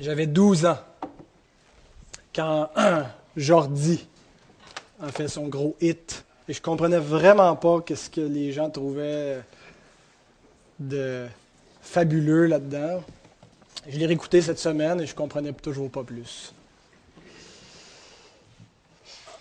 [0.00, 0.78] J'avais 12 ans
[2.32, 2.70] quand
[3.36, 4.06] Jordi
[5.02, 6.24] a fait son gros hit.
[6.48, 9.40] Et je comprenais vraiment pas ce que les gens trouvaient
[10.78, 11.26] de
[11.82, 13.02] fabuleux là-dedans.
[13.88, 16.54] Je l'ai réécouté cette semaine et je comprenais toujours pas plus.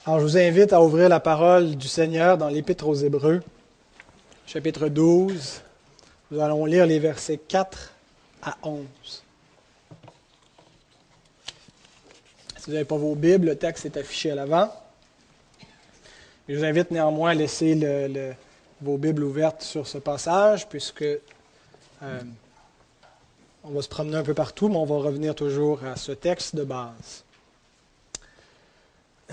[0.06, 3.42] Alors je vous invite à ouvrir la parole du Seigneur dans l'Épître aux Hébreux,
[4.48, 5.62] chapitre 12.
[6.32, 7.94] Nous allons lire les versets 4
[8.42, 8.86] à 11.
[12.68, 14.70] Si vous n'avez pas vos Bibles, le texte est affiché à l'avant.
[16.50, 17.80] Je vous invite néanmoins à laisser
[18.82, 22.20] vos Bibles ouvertes sur ce passage, puisque euh,
[23.64, 26.58] on va se promener un peu partout, mais on va revenir toujours à ce texte
[26.58, 27.24] de base.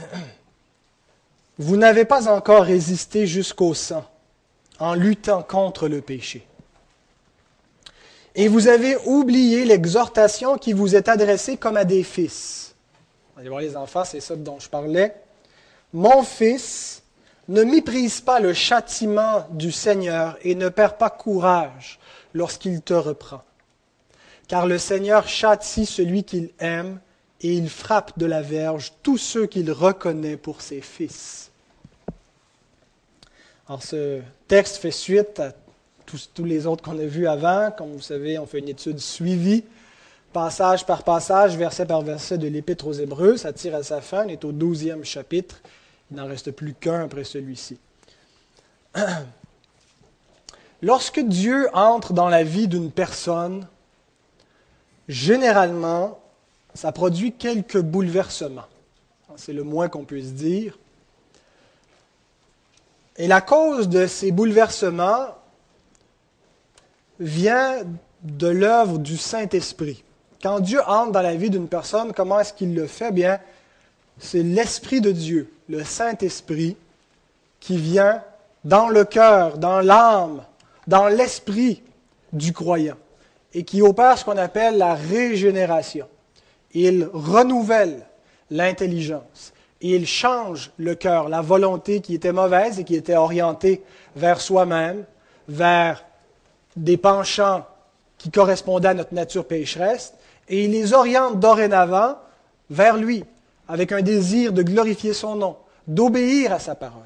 [1.59, 4.09] Vous n'avez pas encore résisté jusqu'au sang
[4.79, 6.47] en luttant contre le péché.
[8.37, 12.74] Et vous avez oublié l'exhortation qui vous est adressée comme à des fils.
[13.37, 15.15] Allez voir les enfants, c'est ça dont je parlais.
[15.93, 17.05] Mon fils,
[17.49, 21.99] ne méprise pas le châtiment du Seigneur et ne perds pas courage
[22.33, 23.43] lorsqu'il te reprend.
[24.49, 27.01] Car le Seigneur châtie celui qu'il aime
[27.41, 31.51] et il frappe de la verge tous ceux qu'il reconnaît pour ses fils.
[33.69, 35.53] Alors ce texte fait suite à
[36.07, 37.71] tous, les autres qu'on a vus avant.
[37.71, 39.65] Comme vous savez, on fait une étude suivie,
[40.35, 43.39] passage par passage, verset par verset de l'Épître aux Hébreux.
[43.39, 44.27] Ça tire à sa fin.
[44.27, 45.63] On est au douzième chapitre.
[46.11, 47.79] Il n'en reste plus qu'un après celui-ci.
[50.83, 53.67] Lorsque Dieu entre dans la vie d'une personne,
[55.09, 56.19] généralement,
[56.75, 58.67] ça produit quelques bouleversements.
[59.37, 60.77] C'est le moins qu'on puisse dire.
[63.17, 65.29] Et la cause de ces bouleversements,
[67.21, 67.85] vient
[68.23, 70.03] de l'œuvre du Saint-Esprit.
[70.45, 73.11] Quand Dieu entre dans la vie d'une personne, comment est-ce qu'il le fait?
[73.11, 73.41] Bien,
[74.19, 76.77] c'est l'Esprit de Dieu, le Saint-Esprit,
[77.59, 78.23] qui vient
[78.63, 80.45] dans le cœur, dans l'âme,
[80.87, 81.83] dans l'esprit
[82.33, 82.97] du croyant
[83.55, 86.07] et qui opère ce qu'on appelle la régénération.
[86.75, 88.07] Il renouvelle
[88.51, 89.55] l'intelligence
[89.87, 93.83] il change le cœur, la volonté qui était mauvaise et qui était orientée
[94.17, 95.05] vers soi-même,
[95.47, 96.07] vers
[96.75, 97.67] des penchants
[98.17, 100.15] qui correspondaient à notre nature pécheresse,
[100.49, 102.19] et il les oriente dorénavant
[102.71, 103.25] vers lui,
[103.69, 105.57] avec un désir de glorifier son nom,
[105.87, 107.03] d'obéir à sa parole.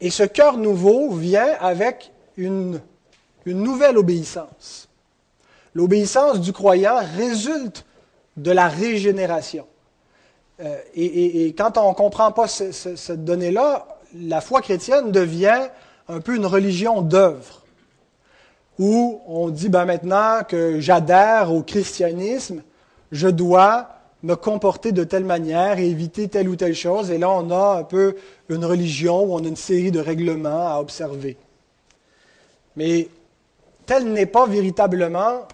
[0.00, 2.80] Et ce cœur nouveau vient avec une,
[3.46, 4.88] nouvelle obéissance.
[5.74, 7.84] L'obéissance du croyant résulte
[8.36, 9.66] de la régénération.
[10.60, 15.68] Euh, et, quand on ne comprend pas cette donnée-là, la foi chrétienne devient
[16.08, 17.61] un peu une religion d'œuvre
[18.78, 22.62] où on dit ben maintenant que j'adhère au christianisme,
[23.10, 23.88] je dois
[24.22, 27.10] me comporter de telle manière et éviter telle ou telle chose.
[27.10, 28.16] Et là, on a un peu
[28.48, 31.36] une religion où on a une série de règlements à observer.
[32.76, 33.08] Mais
[33.84, 35.46] tel n'est pas véritablement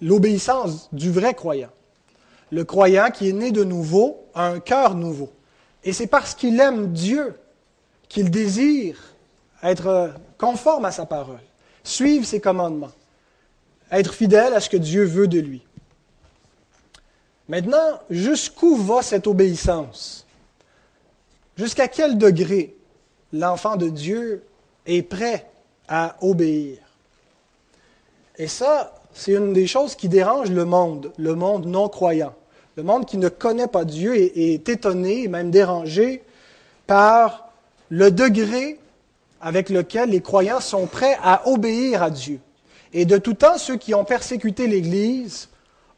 [0.00, 1.70] l'obéissance du vrai croyant.
[2.50, 5.30] Le croyant qui est né de nouveau a un cœur nouveau.
[5.84, 7.34] Et c'est parce qu'il aime Dieu
[8.08, 8.98] qu'il désire
[9.62, 11.40] être conforme à sa parole
[11.84, 12.92] suivre ses commandements,
[13.92, 15.62] être fidèle à ce que Dieu veut de lui.
[17.48, 20.26] Maintenant, jusqu'où va cette obéissance?
[21.56, 22.74] Jusqu'à quel degré
[23.32, 24.42] l'enfant de Dieu
[24.86, 25.48] est prêt
[25.86, 26.78] à obéir?
[28.38, 32.34] Et ça, c'est une des choses qui dérange le monde, le monde non croyant.
[32.76, 36.24] Le monde qui ne connaît pas Dieu est, étonné, même dérangé
[36.86, 37.52] par
[37.88, 38.80] le degré
[39.44, 42.40] avec lequel les croyants sont prêts à obéir à Dieu.
[42.94, 45.50] Et de tout temps, ceux qui ont persécuté l'Église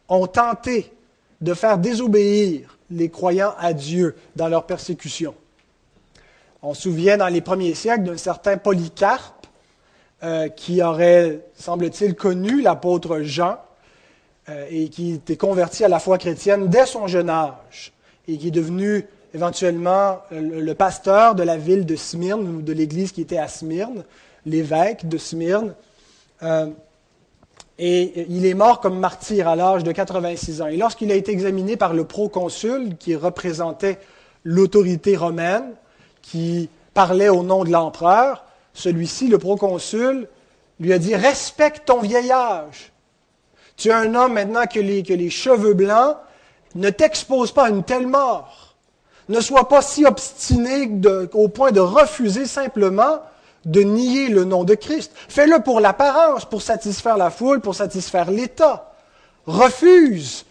[0.08, 0.92] ont tenté
[1.40, 5.32] de faire désobéir les croyants à Dieu dans leur persécution.
[6.60, 9.46] On se souvient dans les premiers siècles d'un certain Polycarpe
[10.24, 13.58] euh, qui aurait, semble-t-il, connu l'apôtre Jean
[14.48, 17.92] euh, et qui était converti à la foi chrétienne dès son jeune âge
[18.26, 19.06] et qui est devenu
[19.36, 24.02] éventuellement le pasteur de la ville de Smyrne, ou de l'église qui était à Smyrne,
[24.46, 25.74] l'évêque de Smyrne.
[26.42, 26.68] Euh,
[27.78, 30.68] et il est mort comme martyr à l'âge de 86 ans.
[30.68, 33.98] Et lorsqu'il a été examiné par le proconsul, qui représentait
[34.42, 35.74] l'autorité romaine,
[36.22, 38.42] qui parlait au nom de l'empereur,
[38.72, 40.28] celui-ci, le proconsul,
[40.80, 42.90] lui a dit Respecte ton vieil âge.
[43.76, 46.16] Tu es un homme maintenant que les, que les cheveux blancs
[46.74, 48.65] ne t'exposent pas à une telle mort.
[49.28, 50.90] Ne sois pas si obstiné
[51.32, 53.20] au point de refuser simplement
[53.64, 55.12] de nier le nom de Christ.
[55.28, 58.92] Fais-le pour l'apparence, pour satisfaire la foule, pour satisfaire l'État.
[59.46, 60.44] refuse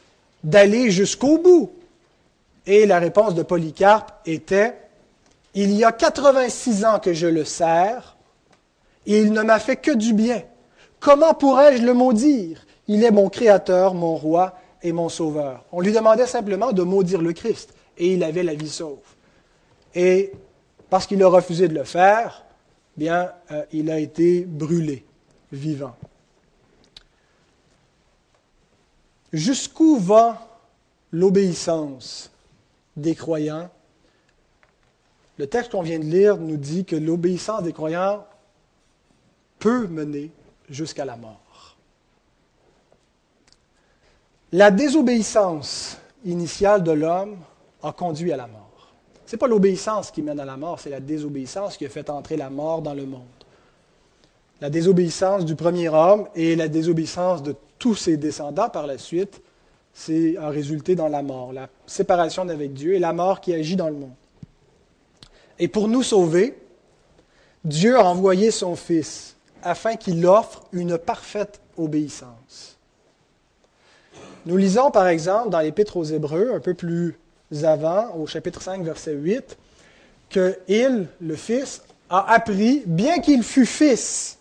[0.43, 1.71] d'aller jusqu'au bout.
[2.65, 4.75] Et la réponse de Polycarpe était,
[5.53, 8.15] Il y a 86 ans que je le sers,
[9.05, 10.41] et il ne m'a fait que du bien.
[10.99, 12.65] Comment pourrais-je le maudire?
[12.87, 15.63] Il est mon Créateur, mon Roi et mon Sauveur.
[15.71, 18.99] On lui demandait simplement de maudire le Christ, et il avait la vie sauve.
[19.93, 20.31] Et
[20.89, 22.45] parce qu'il a refusé de le faire,
[22.97, 25.05] bien, euh, il a été brûlé,
[25.51, 25.95] vivant.
[29.33, 30.59] Jusqu'où va
[31.11, 32.31] l'obéissance
[32.95, 33.69] des croyants?
[35.37, 38.25] Le texte qu'on vient de lire nous dit que l'obéissance des croyants
[39.59, 40.31] peut mener
[40.69, 41.75] jusqu'à la mort.
[44.51, 47.37] La désobéissance initiale de l'homme
[47.85, 48.93] a conduit à la mort.
[49.25, 52.09] Ce n'est pas l'obéissance qui mène à la mort, c'est la désobéissance qui a fait
[52.09, 53.21] entrer la mort dans le monde.
[54.61, 59.41] La désobéissance du premier homme et la désobéissance de tous ses descendants par la suite,
[59.93, 63.75] c'est a résulté dans la mort, la séparation d'avec Dieu et la mort qui agit
[63.75, 64.13] dans le monde.
[65.59, 66.57] Et pour nous sauver,
[67.63, 72.77] Dieu a envoyé son Fils afin qu'il offre une parfaite obéissance.
[74.45, 77.17] Nous lisons par exemple dans l'Épître aux Hébreux, un peu plus
[77.63, 79.57] avant, au chapitre 5, verset 8,
[80.29, 84.37] que il, le Fils, a appris, bien qu'il fût fils,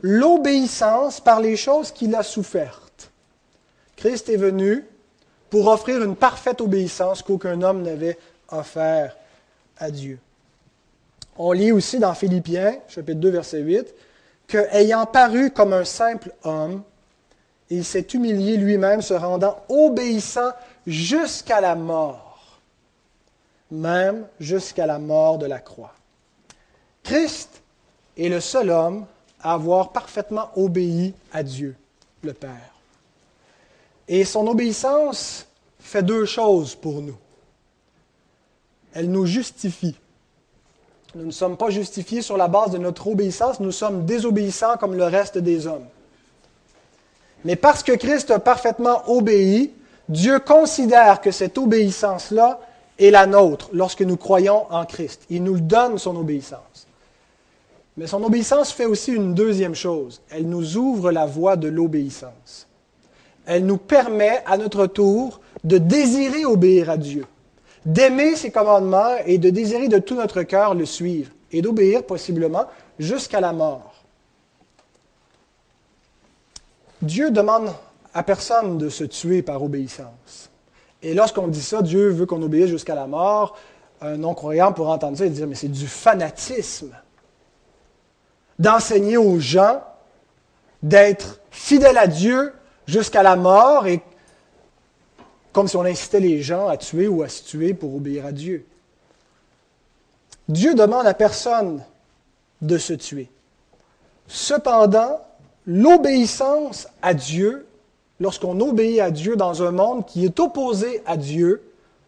[0.00, 3.10] l'obéissance par les choses qu'il a souffertes.
[3.96, 4.84] Christ est venu
[5.50, 8.18] pour offrir une parfaite obéissance qu'aucun homme n'avait
[8.50, 9.16] offert
[9.78, 10.18] à Dieu.
[11.38, 13.94] On lit aussi dans Philippiens, chapitre 2, verset 8,
[14.46, 16.82] que, ayant paru comme un simple homme,
[17.68, 20.52] il s'est humilié lui-même, se rendant obéissant
[20.86, 22.58] jusqu'à la mort,
[23.70, 25.94] même jusqu'à la mort de la croix.
[27.02, 27.62] Christ
[28.16, 29.06] est le seul homme
[29.40, 31.76] à avoir parfaitement obéi à Dieu,
[32.22, 32.74] le Père.
[34.08, 35.46] Et son obéissance
[35.80, 37.16] fait deux choses pour nous.
[38.94, 39.96] Elle nous justifie.
[41.14, 44.94] Nous ne sommes pas justifiés sur la base de notre obéissance, nous sommes désobéissants comme
[44.94, 45.86] le reste des hommes.
[47.44, 49.72] Mais parce que Christ a parfaitement obéi,
[50.08, 52.60] Dieu considère que cette obéissance-là
[52.98, 55.22] est la nôtre lorsque nous croyons en Christ.
[55.30, 56.86] Il nous donne, son obéissance.
[57.96, 60.20] Mais son obéissance fait aussi une deuxième chose.
[60.30, 62.66] Elle nous ouvre la voie de l'obéissance.
[63.46, 67.24] Elle nous permet à notre tour de désirer obéir à Dieu,
[67.84, 72.66] d'aimer ses commandements et de désirer de tout notre cœur le suivre et d'obéir possiblement
[72.98, 73.94] jusqu'à la mort.
[77.02, 77.72] Dieu demande
[78.16, 80.48] à personne de se tuer par obéissance.
[81.02, 83.58] Et lorsqu'on dit ça, Dieu veut qu'on obéisse jusqu'à la mort.
[84.00, 86.96] Un non-croyant pourrait entendre ça et dire, mais c'est du fanatisme
[88.58, 89.82] d'enseigner aux gens
[90.82, 92.54] d'être fidèles à Dieu
[92.86, 94.00] jusqu'à la mort et
[95.52, 98.32] comme si on incitait les gens à tuer ou à se tuer pour obéir à
[98.32, 98.64] Dieu.
[100.48, 101.84] Dieu demande à personne
[102.62, 103.28] de se tuer.
[104.26, 105.20] Cependant,
[105.66, 107.65] l'obéissance à Dieu
[108.20, 111.62] lorsqu'on obéit à Dieu dans un monde qui est opposé à Dieu,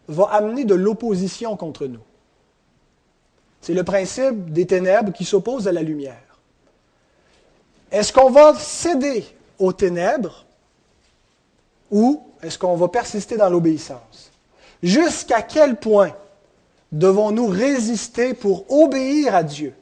[0.07, 1.99] va amener de l'opposition contre nous.
[3.61, 6.39] C'est le principe des ténèbres qui s'opposent à la lumière.
[7.91, 9.25] Est-ce qu'on va céder
[9.59, 10.45] aux ténèbres
[11.91, 14.31] ou est-ce qu'on va persister dans l'obéissance?
[14.81, 16.11] Jusqu'à quel point
[16.91, 19.73] devons-nous résister pour obéir à Dieu?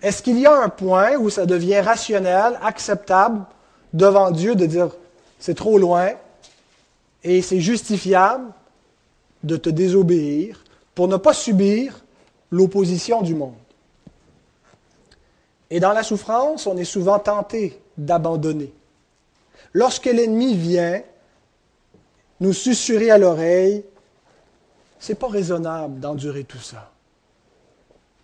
[0.00, 3.44] Est-ce qu'il y a un point où ça devient rationnel, acceptable
[3.92, 4.90] devant Dieu de dire
[5.38, 6.10] c'est trop loin
[7.22, 8.52] et c'est justifiable
[9.42, 10.64] de te désobéir
[10.94, 12.00] pour ne pas subir
[12.50, 13.54] l'opposition du monde.
[15.70, 18.72] Et dans la souffrance, on est souvent tenté d'abandonner.
[19.74, 21.02] Lorsque l'ennemi vient
[22.40, 23.84] nous susurrer à l'oreille,
[24.98, 26.90] c'est pas raisonnable d'endurer tout ça.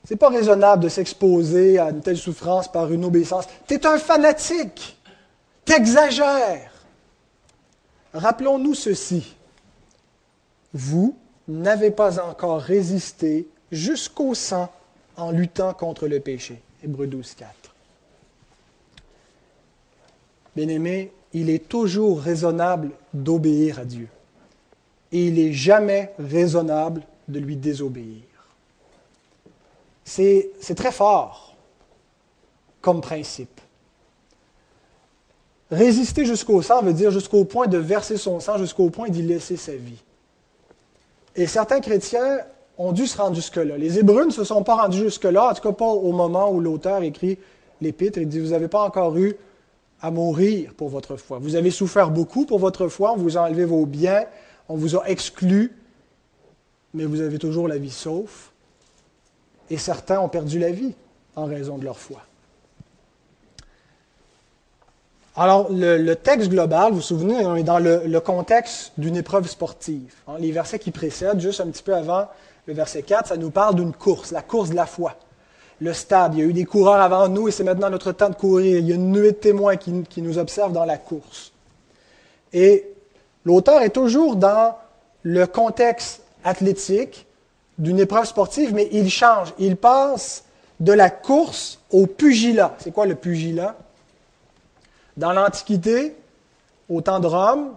[0.04, 3.46] C'est pas raisonnable de s'exposer à une telle souffrance par une obéissance.
[3.66, 4.98] Tu es un fanatique.
[5.64, 6.72] T'exagères.
[8.12, 9.34] Rappelons-nous ceci.
[10.72, 11.16] Vous
[11.48, 14.70] n'avez pas encore résisté jusqu'au sang
[15.16, 16.60] en luttant contre le péché.
[16.82, 17.74] Hébreu 12, 4.
[20.54, 24.08] Bien-aimé, il est toujours raisonnable d'obéir à Dieu.
[25.10, 28.22] Et il n'est jamais raisonnable de lui désobéir.
[30.04, 31.56] C'est très fort
[32.80, 33.60] comme principe.
[35.70, 39.56] Résister jusqu'au sang veut dire jusqu'au point de verser son sang, jusqu'au point d'y laisser
[39.56, 40.02] sa vie.
[41.36, 42.38] Et certains chrétiens
[42.78, 43.76] ont dû se rendre jusque-là.
[43.78, 46.60] Les Hébreux ne se sont pas rendus jusque-là, en tout cas pas au moment où
[46.60, 47.38] l'auteur écrit
[47.80, 48.18] l'épître.
[48.18, 49.36] Il dit, vous n'avez pas encore eu
[50.00, 51.38] à mourir pour votre foi.
[51.38, 54.24] Vous avez souffert beaucoup pour votre foi, on vous a enlevé vos biens,
[54.68, 55.72] on vous a exclus,
[56.92, 58.52] mais vous avez toujours la vie sauf.
[59.70, 60.94] Et certains ont perdu la vie
[61.36, 62.20] en raison de leur foi.
[65.36, 70.14] Alors, le, texte global, vous vous souvenez, on est dans le, contexte d'une épreuve sportive.
[70.28, 72.28] Hein, les versets qui précèdent, juste un petit peu avant
[72.66, 75.16] le verset 4, ça nous parle d'une course, la course de la foi.
[75.80, 78.30] Le stade, il y a eu des coureurs avant nous et c'est maintenant notre temps
[78.30, 78.78] de courir.
[78.78, 81.52] Il y a une nuée de témoins qui, qui nous observent dans la course.
[82.52, 82.86] Et
[83.44, 84.76] l'auteur est toujours dans
[85.24, 87.26] le contexte athlétique
[87.76, 89.52] d'une épreuve sportive, mais il change.
[89.58, 90.44] Il passe
[90.78, 92.76] de la course au pugilat.
[92.78, 93.76] C'est quoi le pugilat?
[95.16, 96.14] Dans l'Antiquité,
[96.88, 97.74] au temps de Rome,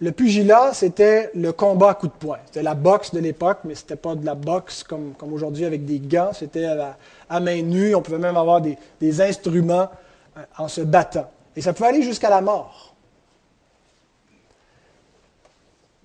[0.00, 2.38] le pugilat, c'était le combat à coups de poing.
[2.46, 5.64] C'était la boxe de l'époque, mais ce n'était pas de la boxe comme, comme aujourd'hui
[5.64, 6.32] avec des gants.
[6.32, 7.94] C'était à, main nue.
[7.94, 9.88] On pouvait même avoir des, des instruments
[10.36, 11.30] euh, en se battant.
[11.56, 12.94] Et ça pouvait aller jusqu'à la mort.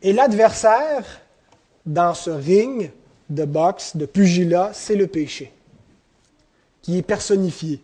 [0.01, 1.03] Et l'adversaire,
[1.86, 2.91] dans ce ring
[3.29, 5.51] de boxe, de pugilat, c'est le péché,
[6.81, 7.81] qui est personnifié.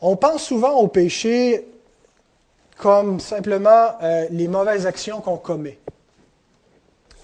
[0.00, 1.66] On pense souvent au péché
[2.76, 5.78] comme simplement euh, les mauvaises actions qu'on commet.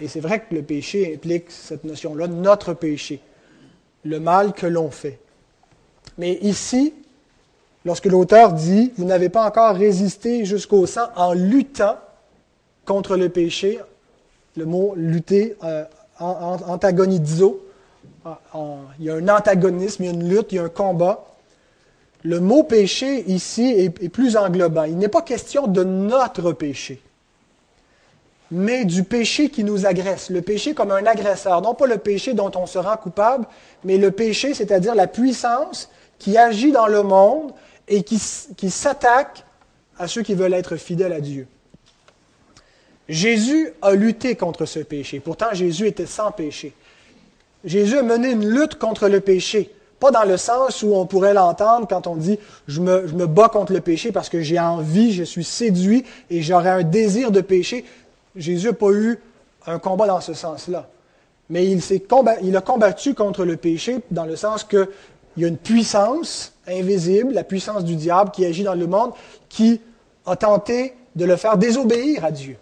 [0.00, 3.20] Et c'est vrai que le péché implique cette notion-là, notre péché,
[4.04, 5.20] le mal que l'on fait.
[6.18, 6.94] Mais ici,
[7.84, 11.96] lorsque l'auteur dit, vous n'avez pas encore résisté jusqu'au sang en luttant
[12.84, 13.78] contre le péché,
[14.56, 15.84] le mot lutter, euh,
[16.18, 17.64] antagonizo,
[18.98, 21.33] il y a un antagonisme, il y a une lutte, il y a un combat
[22.24, 24.84] le mot péché ici est, plus englobant.
[24.84, 27.00] Il n'est pas question de notre péché,
[28.50, 30.30] mais du péché qui nous agresse.
[30.30, 31.60] Le péché comme un agresseur.
[31.60, 33.46] Non pas le péché dont on se rend coupable,
[33.84, 37.52] mais le péché, c'est-à-dire la puissance qui agit dans le monde
[37.88, 38.18] et qui,
[38.56, 39.44] qui s'attaque
[39.98, 41.46] à ceux qui veulent être fidèles à Dieu.
[43.06, 45.20] Jésus a lutté contre ce péché.
[45.20, 46.72] Pourtant, Jésus était sans péché.
[47.66, 49.73] Jésus a mené une lutte contre le péché.
[50.00, 53.72] Pas dans le sens où on pourrait l'entendre quand on dit je me, bats contre
[53.72, 57.84] le péché parce que j'ai envie, je suis séduit et j'aurais un désir de péché.
[58.36, 59.18] Jésus n'a pas eu
[59.66, 60.88] un combat dans ce sens-là.
[61.50, 64.88] Mais il a combattu contre le péché dans le sens qu'il
[65.36, 69.12] y a une puissance invisible, la puissance du diable qui agit dans le monde,
[69.48, 69.80] qui
[70.26, 72.56] a tenté de le faire désobéir à Dieu.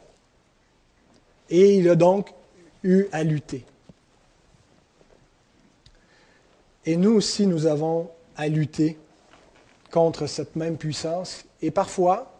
[1.48, 2.32] Et il a donc
[2.82, 3.64] eu à lutter.
[6.84, 8.98] Et nous aussi, nous avons à lutter
[9.90, 11.44] contre cette même puissance.
[11.60, 12.32] Et parfois,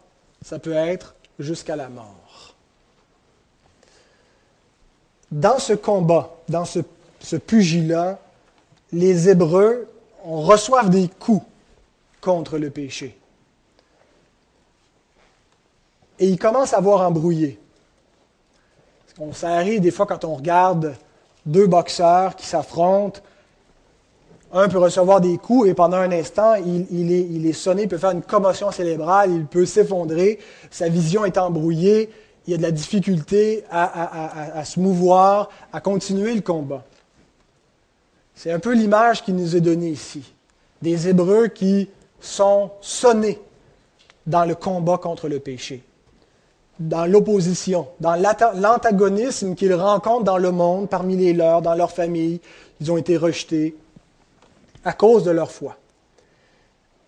[0.43, 2.55] ça peut être jusqu'à la mort.
[5.31, 6.79] Dans ce combat, dans ce,
[7.37, 8.19] pugilat,
[8.91, 9.87] les Hébreux
[10.23, 11.45] reçoivent des coups
[12.21, 13.17] contre le péché.
[16.19, 17.59] Et ils commencent à voir embrouillé.
[19.33, 20.95] Ça arrive des fois quand on regarde
[21.45, 23.21] deux boxeurs qui s'affrontent,
[24.53, 28.11] un peut recevoir des coups et pendant un instant, il, est, sonné, il peut faire
[28.11, 32.09] une commotion cérébrale, il peut s'effondrer, sa vision est embrouillée,
[32.45, 36.83] il y a de la difficulté à, à se mouvoir, à continuer le combat.
[38.35, 40.33] C'est un peu l'image qui nous est donnée ici.
[40.81, 43.39] Des Hébreux qui sont sonnés
[44.27, 45.83] dans le combat contre le péché,
[46.79, 52.39] dans l'opposition, dans l'antagonisme qu'ils rencontrent dans le monde, parmi les leurs, dans leur famille.
[52.81, 53.75] Ils ont été rejetés,
[54.83, 55.77] à cause de leur foi.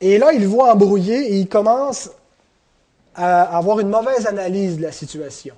[0.02, 2.12] Et là, ils voient embrouillé et ils commencent
[3.16, 5.56] à avoir une mauvaise analyse de la situation.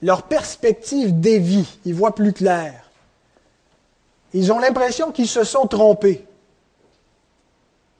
[0.00, 2.90] Leur perspective dévie, ils voient plus clair.
[4.34, 6.24] Ils ont l'impression qu'ils se sont trompés,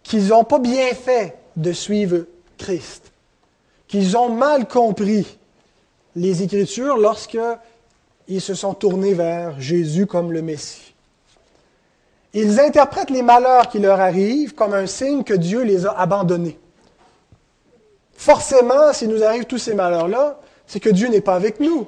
[0.02, 2.24] qu'ils n'ont pas bien fait de suivre
[2.56, 3.12] Christ,
[3.86, 5.38] qu'ils ont mal compris
[6.16, 10.91] les Écritures lorsqu'ils se sont tournés vers Jésus comme le Messie.
[12.34, 16.58] Ils interprètent les malheurs qui leur arrivent comme un signe que Dieu les a abandonnés.
[18.14, 21.86] Forcément, s'il nous arrive tous ces malheurs-là, c'est que Dieu n'est pas avec nous.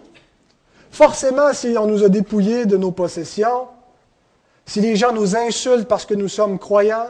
[0.91, 3.69] Forcément, si on nous a dépouillés de nos possessions,
[4.67, 7.09] si les gens nous insultent parce que nous sommes croyants,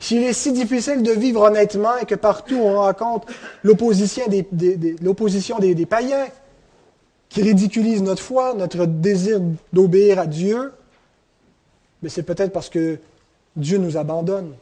[0.00, 3.26] s'il est si difficile de vivre honnêtement et que partout on rencontre
[3.62, 6.26] l'opposition des, des, des païens
[7.28, 9.40] qui ridiculisent notre foi, notre désir
[9.72, 10.72] d'obéir à Dieu,
[12.02, 12.98] mais c'est peut-être parce que
[13.56, 14.54] Dieu nous abandonne.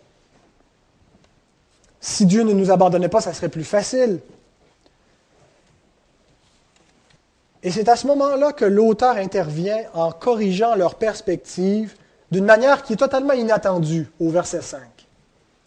[2.01, 4.21] Si Dieu ne nous abandonnait pas, ça serait plus facile.
[7.63, 11.97] Et c'est à ce moment-là que l'auteur intervient en corrigeant leur perspective
[12.31, 14.81] d'une manière qui est totalement inattendue au verset 5.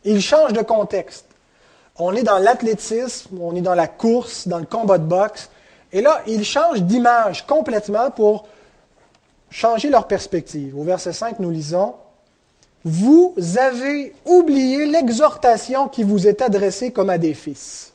[0.05, 1.25] Il change de contexte.
[1.97, 5.49] On est dans l'athlétisme, on est dans la course, dans le combat de boxe,
[5.91, 8.47] et là, il change d'image complètement pour
[9.49, 10.77] changer leur perspective.
[10.77, 11.95] Au verset 5, nous lisons
[12.83, 17.93] Vous avez oublié l'exhortation qui vous est adressée comme à des fils.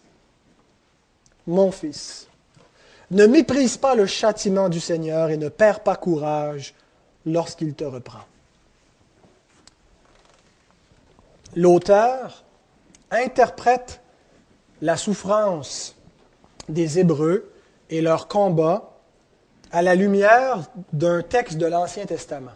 [1.47, 2.27] Mon fils,
[3.11, 6.75] ne méprise pas le châtiment du Seigneur et ne perds pas courage
[7.27, 8.21] lorsqu'il te reprend.
[11.55, 12.45] L'auteur
[13.11, 14.01] interprète
[14.83, 15.95] la souffrance
[16.69, 17.51] des Hébreux
[17.91, 18.94] et leur combat
[19.75, 22.53] à la lumière d'un texte de l'Ancien Testament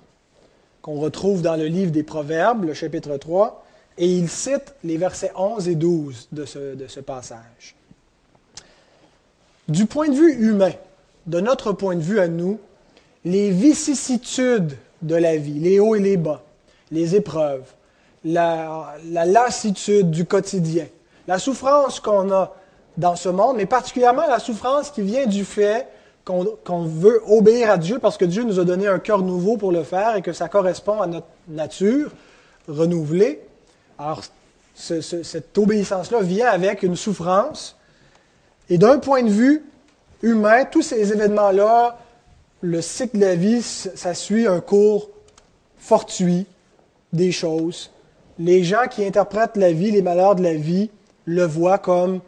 [0.83, 3.65] qu'on retrouve dans le livre des Proverbes, le chapitre 3,
[3.99, 7.75] et il cite les versets 11 et 12 de ce, de ce passage.
[9.67, 10.71] Du point de vue humain,
[11.27, 12.61] de notre point de vue à nous,
[13.25, 16.45] les vicissitudes de la vie, les hauts et les bas,
[16.93, 17.67] les épreuves,
[18.25, 20.87] la, lassitude du quotidien,
[21.27, 22.55] la souffrance qu'on a
[22.97, 25.89] dans ce monde, mais particulièrement la souffrance qui vient du fait
[26.29, 29.73] qu'on veut obéir à Dieu parce que Dieu nous a donné un cœur nouveau pour
[29.73, 32.11] le faire et que ça correspond à notre nature
[32.69, 33.41] renouvelée.
[33.99, 34.23] Alors,
[34.75, 37.77] cette obéissance-là vient avec une souffrance.
[38.69, 39.65] Et d'un point de vue
[40.23, 41.99] humain, tous ces événements-là,
[42.61, 45.09] le cycle de la vie, ça suit un cours
[45.79, 46.47] fortuit
[47.13, 47.91] des choses
[48.39, 50.91] les gens qui interprètent la vie, les malheurs de la vie,
[51.25, 52.21] le voient comme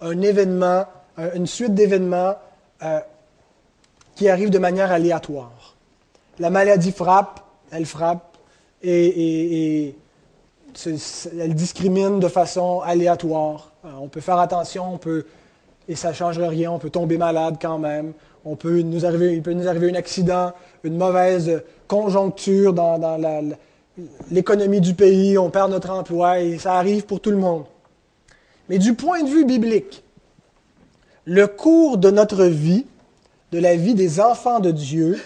[0.00, 0.86] un événement,
[1.34, 2.34] une suite d'événements
[2.82, 3.00] euh,
[4.14, 5.76] qui arrivent de manière aléatoire.
[6.38, 7.40] La maladie frappe,
[7.70, 8.36] elle frappe,
[8.82, 9.94] et,
[11.38, 13.72] elle discrimine de façon aléatoire.
[13.84, 15.26] Euh, on peut faire attention, on peut,
[15.88, 18.12] et ça ne change rien, on peut tomber malade quand même.
[18.44, 20.52] On peut nous arriver, il peut nous arriver un accident,
[20.82, 22.98] une mauvaise conjoncture dans,
[24.30, 27.64] l'économie du pays, on perd notre emploi et ça arrive pour tout le monde.
[28.68, 30.02] Mais du point de vue biblique,
[31.24, 32.86] le cours de notre vie,
[33.52, 35.22] de la vie des enfants de Dieu,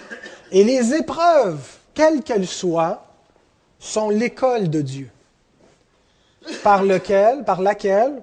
[0.50, 3.04] et les épreuves, quelles qu'elles soient,
[3.78, 5.08] sont l'école de Dieu,
[6.62, 8.22] par, lequel, par laquelle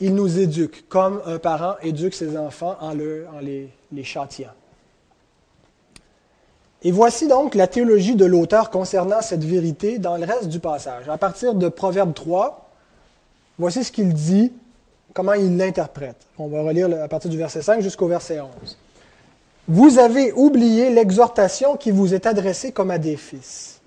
[0.00, 4.50] il nous éduque, comme un parent éduque ses enfants en, les, les châtiant.
[6.82, 11.08] Et voici donc la théologie de l'auteur concernant cette vérité dans le reste du passage.
[11.08, 12.70] À partir de Proverbe 3,
[13.58, 14.50] voici ce qu'il dit,
[15.14, 16.16] comment il l'interprète.
[16.38, 18.76] On va relire à partir du verset 5 jusqu'au verset 11.
[19.68, 23.80] Vous avez oublié l'exhortation qui vous est adressée comme à des fils.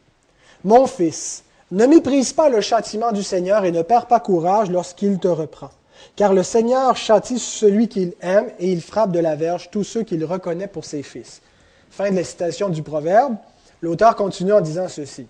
[0.63, 5.17] Mon fils, ne méprise pas le châtiment du Seigneur et ne perds pas courage lorsqu'il
[5.17, 5.71] te reprend.
[6.15, 10.03] Car le Seigneur châtie celui qu'il aime et il frappe de la verge tous ceux
[10.03, 11.41] qu'il reconnaît pour ses fils.
[11.89, 13.35] Fin de la citation du proverbe.
[13.81, 15.27] L'auteur continue en disant ceci.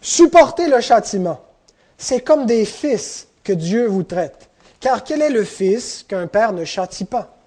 [0.00, 1.40] Supportez le châtiment.
[1.98, 4.48] C'est comme des fils que Dieu vous traite.
[4.84, 7.38] Car quel est le fils qu'un père ne châtie pas?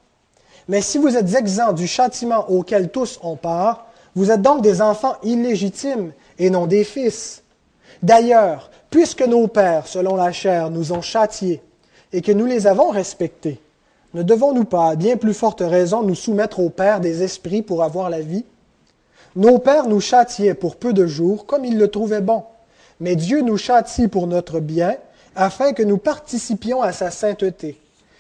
[0.67, 4.82] Mais si vous êtes exempts du châtiment auquel tous ont part, vous êtes donc des
[4.82, 7.43] enfants illégitimes et non des fils.
[8.02, 11.62] D'ailleurs, puisque nos pères, selon la chair, nous ont châtiés
[12.12, 13.62] et que nous les avons respectés,
[14.15, 17.84] ne devons-nous pas, à bien plus forte raison, nous soumettre au Père des esprits pour
[17.84, 18.45] avoir la vie?
[19.36, 22.45] Nos pères nous châtiaient pour peu de jours, comme ils le trouvaient bon.
[23.00, 24.95] Mais Dieu nous châtie pour notre bien,
[25.38, 27.80] afin que nous participions à sa sainteté.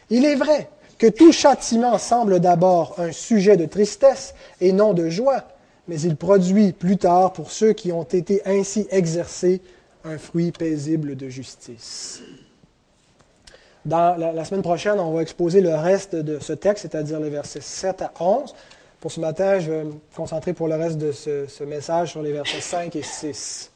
[0.09, 5.09] Il est vrai que tout châtiment semble d'abord un sujet de tristesse et non de
[5.09, 5.43] joie,
[5.87, 9.61] mais il produit plus tard, pour ceux qui ont été ainsi exercés,
[10.05, 12.21] un fruit paisible de justice.
[13.83, 17.61] Dans la, semaine prochaine, on va exposer le reste de ce texte, c'est-à-dire les versets
[17.61, 18.53] 7 à 11.
[18.99, 22.21] Pour ce matin, je vais me concentrer pour le reste de ce, ce message sur
[22.21, 23.71] les versets 5 et 6.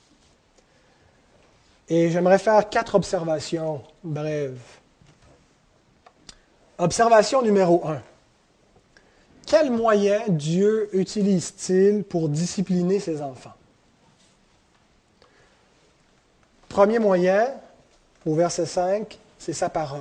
[1.93, 4.61] Et j'aimerais faire quatre observations brèves.
[6.77, 8.01] Observation numéro 1.
[9.45, 13.51] Quels moyens Dieu utilise-t-il pour discipliner ses enfants?
[16.69, 17.49] Premier moyen,
[18.25, 19.99] au verset 5, c'est sa parole.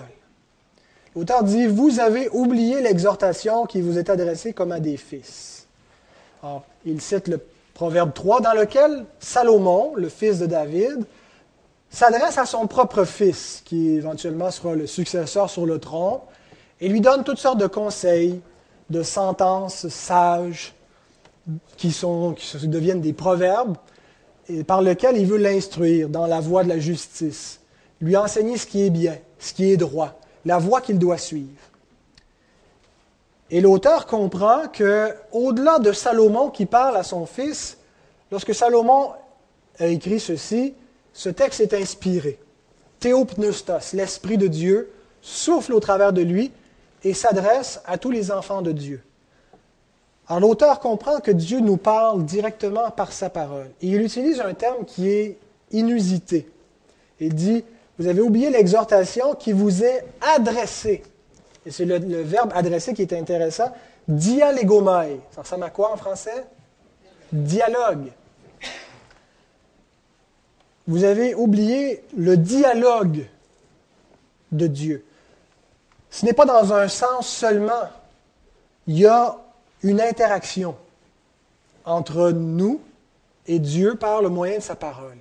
[1.16, 5.66] L'auteur dit, vous avez oublié l'exhortation qui vous est adressée comme à des fils.
[6.87, 11.05] il cite le Proverbe 3 dans lequel Salomon, le fils de David,
[11.90, 16.20] s'adresse à son propre fils, qui éventuellement sera le successeur sur le trône,
[16.81, 18.40] et lui donne toutes sortes de conseils,
[18.88, 20.74] de sentences sages,
[21.76, 23.76] qui, sont, deviennent des proverbes,
[24.48, 27.61] et par lesquels il veut l'instruire dans la voie de la justice,
[28.00, 31.48] lui enseigner ce qui est bien, ce qui est droit, la voie qu'il doit suivre.
[33.50, 37.79] Et l'auteur comprend que, au-delà de Salomon qui parle à son fils,
[38.31, 39.11] lorsque Salomon
[39.79, 40.74] a écrit ceci,
[41.20, 42.38] ce texte est inspiré.
[42.98, 46.50] Théopneustos, l'Esprit de Dieu, souffle au travers de lui
[47.04, 49.02] et s'adresse à tous les enfants de Dieu.
[50.28, 53.68] Alors l'auteur comprend que Dieu nous parle directement par sa parole.
[53.83, 55.37] Et il utilise un terme qui est
[55.72, 56.48] inusité.
[57.20, 57.64] Il dit,
[57.98, 61.02] vous avez oublié l'exhortation qui vous est adressée.
[61.66, 63.70] Et c'est le, verbe adresser qui est intéressant.
[64.09, 65.20] Dialégomai.
[65.33, 66.46] Ça ressemble à quoi en français?
[67.30, 68.11] Dialogue.
[70.90, 73.29] Vous avez oublié le dialogue
[74.50, 75.05] de Dieu.
[76.11, 77.88] Ce n'est pas dans un sens seulement.
[78.88, 79.37] Il y a
[79.85, 80.74] une interaction
[81.85, 82.81] entre nous
[83.46, 85.18] et Dieu par le moyen de sa parole.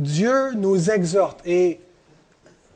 [0.00, 1.46] Dieu nous exhorte.
[1.46, 1.78] Et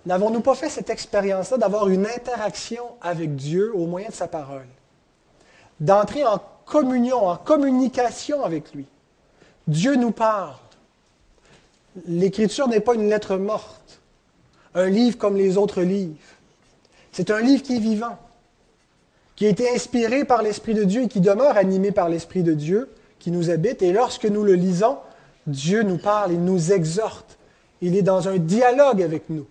[0.07, 4.69] n'avons-nous pas fait cette expérience-là d'avoir une interaction avec Dieu au moyen de sa parole?
[5.81, 8.87] D'entrer en communion, en communication avec lui.
[9.67, 10.55] Dieu nous parle.
[12.07, 14.01] L'Écriture n'est pas une lettre morte,
[14.75, 16.15] un livre comme les autres livres.
[17.13, 18.19] C'est un livre qui est vivant,
[19.37, 22.53] qui a été inspiré par l'Esprit de Dieu et qui demeure animé par l'Esprit de
[22.53, 23.83] Dieu qui nous habite.
[23.83, 24.99] Et lorsque nous le lisons,
[25.47, 27.39] Dieu nous parle, il nous exhorte.
[27.83, 29.47] Il est dans un dialogue avec nous.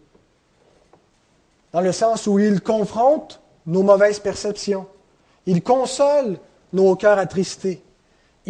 [1.73, 4.87] Dans le sens où il confronte nos mauvaises perceptions.
[5.45, 6.37] Il console
[6.73, 7.81] nos cœurs attristés.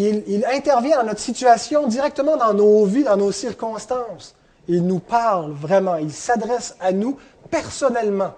[0.02, 4.34] Il, intervient dans notre situation directement dans nos vies, dans nos circonstances.
[4.70, 5.98] Il nous parle vraiment.
[5.98, 7.18] Il s'adresse à nous
[7.52, 8.34] personnellement.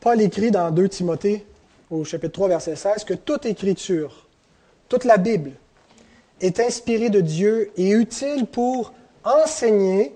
[0.00, 1.46] Paul écrit dans 2 Timothée,
[1.90, 4.26] au chapitre 3, verset 16, que toute écriture,
[4.90, 5.52] toute la Bible,
[6.42, 8.92] est inspirée de Dieu et utile pour
[9.24, 10.14] enseigner,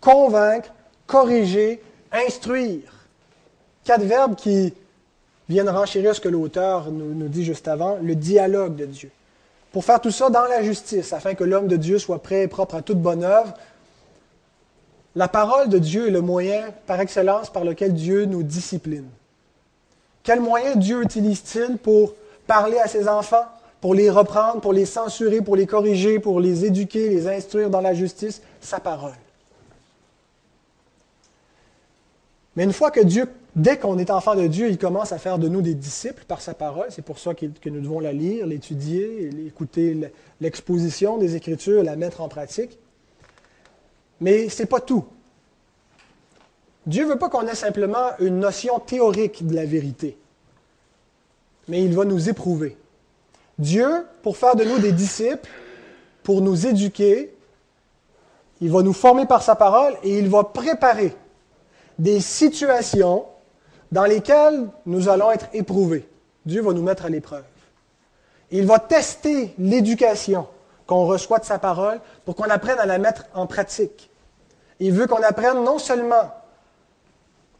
[0.00, 0.72] convaincre,
[1.08, 2.92] corriger, instruire.
[3.82, 4.74] Quatre verbes qui
[5.48, 9.10] viennent renchérir ce que l'auteur nous, nous, dit juste avant, le dialogue de Dieu.
[9.72, 12.48] Pour faire tout ça dans la justice, afin que l'homme de Dieu soit prêt et
[12.48, 13.54] propre à toute bonne œuvre.
[15.14, 19.08] La parole de Dieu est le moyen par excellence par lequel Dieu nous discipline.
[20.22, 22.14] Quel moyen Dieu utilise-t-il pour
[22.46, 23.46] parler à ses enfants,
[23.80, 27.80] pour les reprendre, pour les censurer, pour les corriger, pour les éduquer, les instruire dans
[27.80, 28.42] la justice?
[28.60, 29.14] Sa parole.
[32.56, 35.38] Mais une fois que Dieu, dès qu'on est enfant de Dieu, il commence à faire
[35.38, 38.46] de nous des disciples par sa parole, c'est pour ça que nous devons la lire,
[38.46, 42.78] l'étudier, écouter l'exposition des Écritures, la mettre en pratique.
[44.20, 45.04] Mais ce n'est pas tout.
[46.86, 50.16] Dieu ne veut pas qu'on ait simplement une notion théorique de la vérité,
[51.68, 52.78] mais il va nous éprouver.
[53.58, 55.48] Dieu, pour faire de nous des disciples,
[56.22, 57.34] pour nous éduquer,
[58.60, 61.14] il va nous former par sa parole et il va préparer
[61.98, 63.26] des situations
[63.92, 66.08] dans lesquelles nous allons être éprouvés.
[66.44, 67.44] Dieu va nous mettre à l'épreuve.
[68.50, 70.46] Il va tester l'éducation
[70.86, 74.10] qu'on reçoit de sa parole pour qu'on apprenne à la mettre en pratique.
[74.80, 76.32] Il veut qu'on apprenne non seulement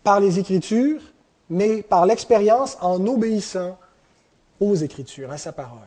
[0.03, 1.03] par les Écritures,
[1.51, 3.77] mais par l'expérience en obéissant
[4.61, 5.79] aux Écritures, à sa parole.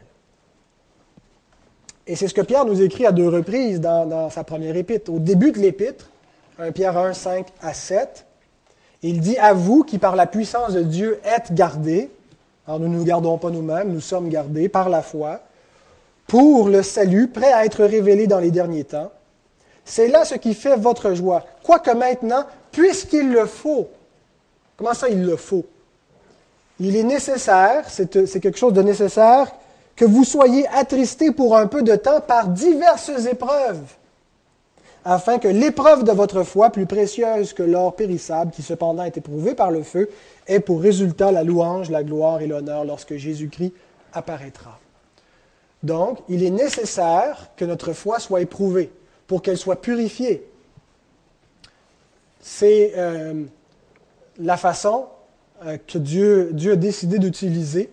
[2.07, 5.11] Et c'est ce que Pierre nous écrit à deux reprises dans, sa première épître.
[5.11, 6.09] Au début de l'épître,
[6.59, 8.25] 1 Pierre 1, 5 à 7,
[9.03, 12.11] il dit à vous qui par la puissance de Dieu êtes gardés,
[12.67, 15.41] alors nous ne nous gardons pas nous-mêmes, nous sommes gardés par la foi,
[16.27, 19.11] pour le salut prêt à être révélé dans les derniers temps.
[19.83, 21.43] C'est là ce qui fait votre joie.
[21.63, 23.89] Quoique maintenant, puisqu'il le faut,
[24.81, 25.63] Comment ça, il le faut?
[26.79, 29.51] Il est nécessaire, c'est quelque chose de nécessaire,
[29.95, 33.83] que vous soyez attristés pour un peu de temps par diverses épreuves,
[35.03, 39.55] afin que l'épreuve de votre foi, plus précieuse que l'or périssable, qui cependant est éprouvé
[39.55, 40.09] par le feu,
[40.47, 43.73] ait pour résultat la louange, la gloire et l'honneur lorsque Jésus-Christ
[44.13, 44.79] apparaîtra.
[45.83, 48.91] Donc, il est nécessaire que notre foi soit éprouvée
[49.25, 50.47] pour qu'elle soit purifiée.
[52.39, 53.43] C'est euh,
[54.37, 55.07] la façon
[55.65, 57.89] euh, que Dieu, Dieu a décidé d'utiliser,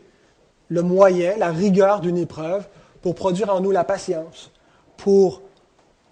[0.68, 2.66] le moyen, la rigueur d'une épreuve
[3.00, 4.50] pour produire en nous la patience,
[4.98, 5.40] pour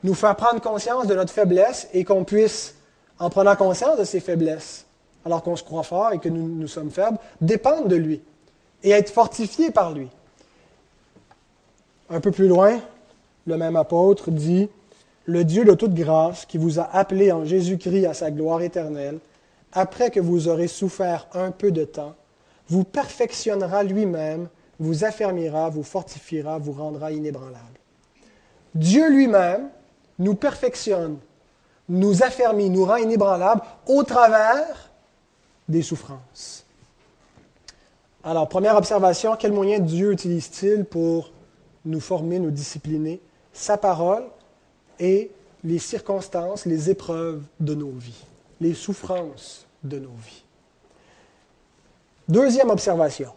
[0.07, 2.77] nous faire prendre conscience de notre faiblesse et qu'on puisse,
[3.19, 4.87] en prenant conscience de ces faiblesses,
[5.25, 8.23] alors qu'on se croit fort et que nous, nous sommes faibles, dépendre de lui
[8.85, 10.09] et être fortifié par lui.
[12.09, 12.79] Un peu plus loin,
[13.47, 14.69] le même apôtre dit,
[15.25, 19.19] Le Dieu de toute grâce qui vous a appelé en Jésus-Christ à sa gloire éternelle,
[19.73, 22.15] après que vous aurez souffert un peu de temps,
[22.69, 27.81] vous perfectionnera lui-même, vous affermira, vous fortifiera, vous rendra inébranlable.
[28.77, 29.69] Dieu lui-même
[30.19, 31.19] nous perfectionne,
[31.89, 34.91] nous affermit, nous rend inébranlables au travers
[35.69, 36.65] des souffrances.
[38.25, 41.31] Alors, première observation, quel moyen Dieu utilise-t-il pour
[41.85, 43.21] nous former, nous discipliner?
[43.53, 44.25] Sa parole
[44.99, 45.31] et
[45.63, 48.25] les circonstances, les épreuves de nos vies,
[48.61, 50.43] les souffrances de nos vies.
[52.29, 53.33] Deuxième observation.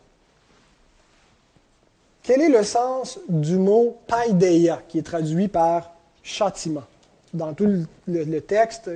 [2.24, 5.92] Quel est le sens du mot paideia, qui est traduit par
[6.24, 6.84] châtiment?
[7.34, 8.90] Dans tout le, texte,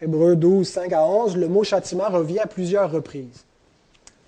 [0.00, 3.44] Hébreu 12, 5 à 11, le mot châtiment revient à plusieurs reprises.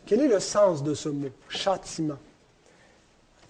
[0.07, 2.19] Quel est le sens de ce mot, châtiment?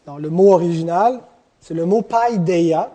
[0.04, 1.20] Dans le mot original,
[1.60, 2.90] c'est le mot paideia,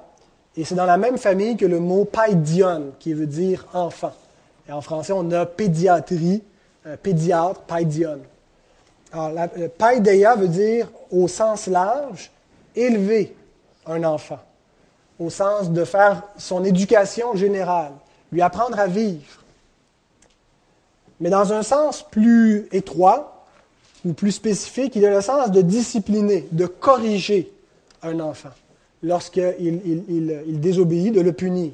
[0.56, 4.14] et c'est dans la même famille que le mot paidion, qui veut dire enfant.
[4.68, 6.44] Et en français, on a pédiatrie,
[6.86, 8.20] euh, pédiatre, paidion.
[9.12, 12.32] Alors, la, paideia veut dire, au sens large,
[12.76, 13.36] élever
[13.86, 14.40] un enfant,
[15.20, 17.94] au sens de faire son éducation générale,
[18.32, 19.44] lui apprendre à vivre.
[21.20, 23.46] Mais dans un sens plus étroit
[24.06, 27.52] ou plus spécifique, il a le sens de discipliner, de corriger
[28.04, 28.52] un enfant
[29.02, 31.72] lorsqu'il il, désobéit, de le punir.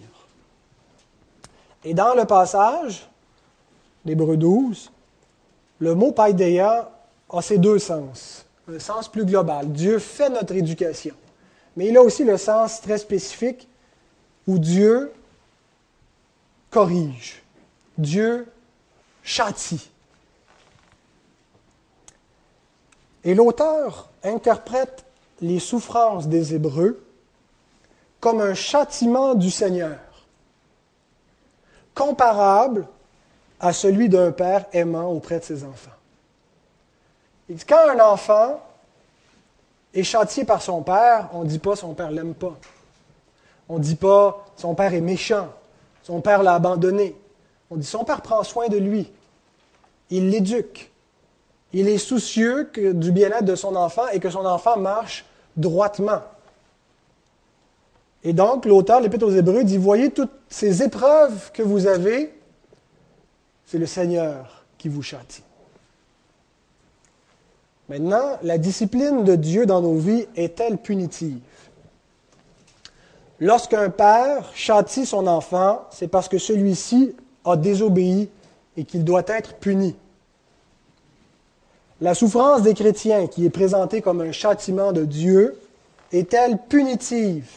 [1.83, 3.07] Et dans le passage
[4.05, 4.91] d'Hébreu 12,
[5.79, 6.89] le mot paideia
[7.29, 8.45] a ces deux sens.
[8.73, 9.71] Un sens plus global.
[9.71, 11.15] Dieu fait notre éducation.
[11.75, 13.67] Mais il a aussi le sens très spécifique
[14.47, 15.11] où Dieu
[16.69, 17.41] corrige.
[17.97, 18.47] Dieu
[19.23, 19.89] châtie.
[23.23, 25.05] Et l'auteur interprète
[25.41, 27.03] les souffrances des Hébreux
[28.19, 29.99] comme un châtiment du Seigneur,
[31.93, 32.87] comparable
[33.59, 35.91] à celui d'un père aimant auprès de ses enfants.
[37.49, 38.61] Il dit, quand un enfant
[39.93, 42.57] est châtié par son père, on ne dit pas son père l'aime pas.
[43.69, 45.49] On ne dit pas son père est méchant,
[46.01, 47.15] son père l'a abandonné.
[47.69, 49.11] On dit son père prend soin de lui.
[50.09, 50.91] Il l'éduque.
[51.71, 55.25] Il est soucieux du bien-être de son enfant et que son enfant marche
[55.57, 56.21] droitement.
[58.23, 62.33] Et donc, l'auteur l'Épître aux Hébreux dit, voyez toutes ces épreuves que vous avez,
[63.65, 65.43] c'est le Seigneur qui vous châtie.
[67.93, 71.37] Maintenant, la discipline de Dieu dans nos vies est-elle punitive?
[73.39, 78.29] Lorsqu'un père châtie son enfant, c'est parce que celui-ci a désobéi
[78.77, 79.95] et qu'il doit être puni.
[82.01, 85.55] La souffrance des chrétiens qui est présentée comme un châtiment de Dieu
[86.11, 87.47] est-elle punitive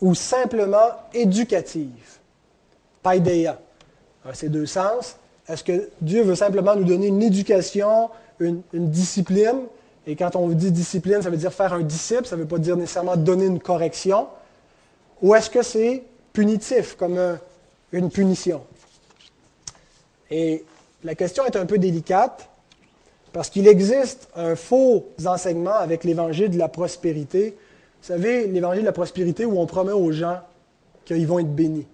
[0.00, 2.18] ou simplement éducative?
[3.04, 3.60] Paideia.
[4.32, 5.14] Ces deux sens.
[5.48, 8.10] Est-ce que Dieu veut simplement nous donner une éducation
[8.40, 9.62] une, discipline.
[10.06, 12.58] Et quand on dit discipline, ça veut dire faire un disciple, ça ne veut pas
[12.58, 14.28] dire nécessairement donner une correction.
[15.20, 17.18] Ou est-ce que c'est punitif, comme
[17.92, 18.62] une punition?
[20.30, 20.64] Et
[21.04, 22.48] la question est un peu délicate,
[23.32, 27.56] parce qu'il existe un faux enseignement avec l'évangile de la prospérité.
[28.00, 30.40] Vous savez, l'évangile de la prospérité où on promet aux gens
[31.04, 31.86] qu'ils vont être bénis.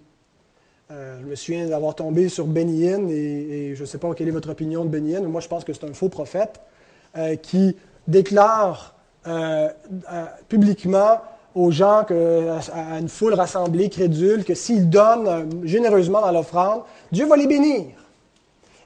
[0.91, 4.31] Euh, je me souviens d'avoir tombé sur Bénin, et, je ne sais pas quelle est
[4.31, 6.61] votre opinion de Bénin, mais moi je pense que c'est un faux prophète
[7.17, 7.75] euh, qui
[8.07, 8.93] déclare
[9.25, 9.67] euh,
[10.47, 11.21] publiquement
[11.55, 12.05] aux gens,
[12.71, 17.85] à une foule rassemblée, crédule, que s'ils donnent généreusement dans l'offrande, Dieu va les bénir.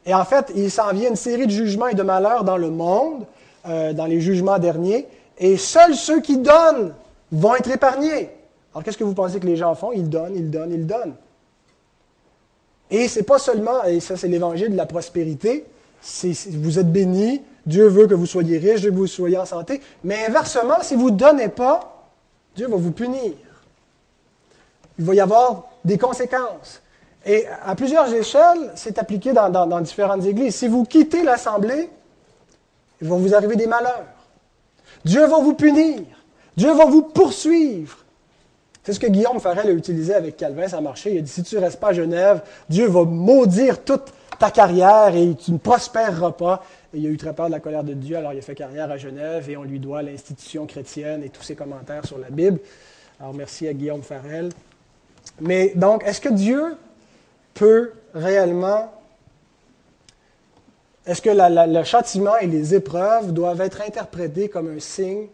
[0.05, 2.69] Et en fait, il s'en vient une série de jugements et de malheurs dans le
[2.69, 3.25] monde,
[3.65, 5.07] dans les jugements derniers,
[5.39, 6.93] et seuls ceux qui donnent
[7.31, 8.29] vont être épargnés.
[8.71, 9.91] Alors qu'est-ce que vous pensez que les gens font?
[9.91, 11.15] Ils donnent, ils donnent, ils donnent.
[12.91, 15.65] Et c'est pas seulement, et ça c'est l'évangile de la prospérité,
[16.51, 20.25] vous êtes bénis, Dieu veut que vous soyez veut que vous soyez en santé, mais
[20.27, 22.07] inversement, si vous ne donnez pas,
[22.55, 23.33] Dieu va vous punir.
[24.97, 26.81] Il va y avoir des conséquences.
[27.25, 30.55] Et à plusieurs échelles, c'est appliqué dans différentes églises.
[30.55, 31.89] Si vous quittez l'assemblée,
[33.01, 34.07] il va vous arriver des malheurs.
[35.05, 36.01] Dieu va vous punir.
[36.57, 37.98] Dieu va vous poursuivre.
[38.83, 41.13] C'est ce que Guillaume Farel a utilisé avec Calvin, ça a marché.
[41.13, 44.51] Il a dit, si tu ne restes pas à Genève, Dieu va maudire toute ta
[44.51, 46.63] carrière et tu ne prospéreras pas.
[46.93, 48.55] Et il a eu très peur de la colère de Dieu, alors il a fait
[48.55, 52.29] carrière à Genève et on lui doit l'institution chrétienne et tous ses commentaires sur la
[52.29, 52.59] Bible.
[53.19, 54.49] Alors merci à Guillaume Farel.
[55.41, 56.75] Mais donc, est-ce que Dieu
[57.53, 58.91] peut réellement...
[61.05, 65.27] Est-ce que le châtiment et les épreuves doivent être interprétés comme un signe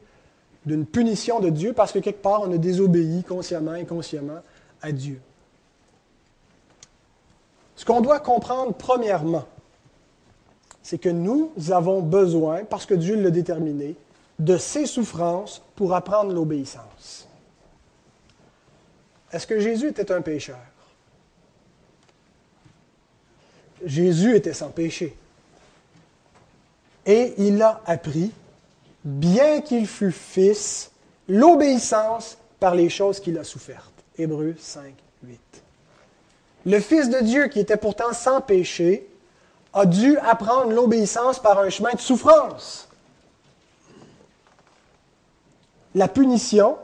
[0.65, 4.41] d'une punition de Dieu parce que quelque part on a désobéi consciemment, et inconsciemment
[4.82, 5.19] à Dieu.
[7.75, 9.45] Ce qu'on doit comprendre premièrement,
[10.82, 13.95] c'est que nous avons besoin, parce que Dieu l'a déterminé,
[14.39, 17.28] de ces souffrances pour apprendre l'obéissance.
[19.32, 20.60] Est-ce que Jésus était un pécheur?
[23.84, 25.15] Jésus était sans péché.
[27.06, 28.32] Et il a appris
[29.06, 30.91] bien qu'il fût fils,
[31.30, 33.94] l'obéissance par les choses qu'il a souffertes.
[34.18, 35.39] Hébreux 5, 8.
[36.65, 39.08] Le Fils de Dieu, qui était pourtant sans péché,
[39.74, 42.89] a dû apprendre l'obéissance par un chemin de souffrance.
[45.94, 46.78] La punition,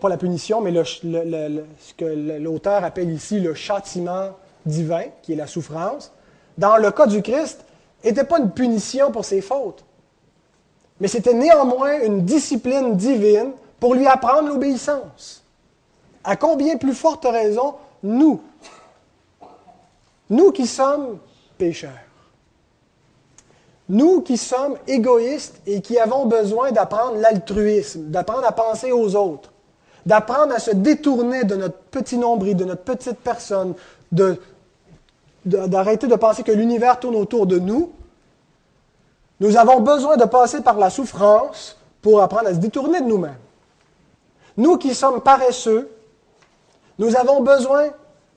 [0.00, 5.46] pas la punition, mais ce que l'auteur appelle ici le châtiment divin, qui est la
[5.46, 6.12] souffrance,
[6.58, 7.64] dans le cas du Christ,
[8.04, 9.84] n'était pas une punition pour ses fautes,
[11.00, 15.44] mais c'était néanmoins une discipline divine pour lui apprendre l'obéissance.
[16.24, 18.40] À combien plus forte raison, nous,
[20.30, 21.18] nous qui sommes
[21.58, 21.90] pécheurs,
[23.88, 29.52] nous qui sommes égoïstes et qui avons besoin d'apprendre l'altruisme, d'apprendre à penser aux autres,
[30.04, 33.74] d'apprendre à se détourner de notre petit nombril, de notre petite personne,
[35.44, 37.92] d'arrêter de, de penser que l'univers tourne autour de nous,
[39.40, 43.36] nous avons besoin de passer par la souffrance pour apprendre à se détourner de nous-mêmes.
[44.56, 45.90] Nous qui sommes paresseux,
[46.98, 47.88] nous avons besoin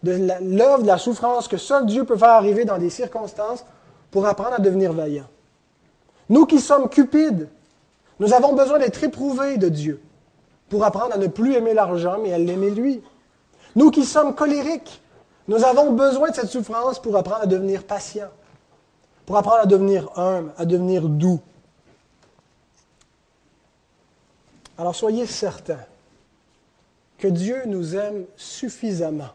[0.04, 3.64] de l'œuvre de la souffrance que seul Dieu peut faire arriver dans des circonstances
[4.12, 5.30] pour apprendre à devenir vaillants.
[6.30, 7.50] Nous qui sommes cupides,
[8.20, 10.02] nous avons besoin d'être éprouvés de Dieu
[10.70, 13.02] pour apprendre à ne plus aimer l'argent, mais à l'aimer lui.
[13.76, 15.02] Nous qui sommes colériques,
[15.48, 18.30] nous avons besoin de cette souffrance pour apprendre à devenir patients,
[19.30, 21.40] pour apprendre à devenir humble, à devenir doux.
[24.76, 25.86] Alors soyez certains
[27.20, 29.30] que Dieu nous aime suffisamment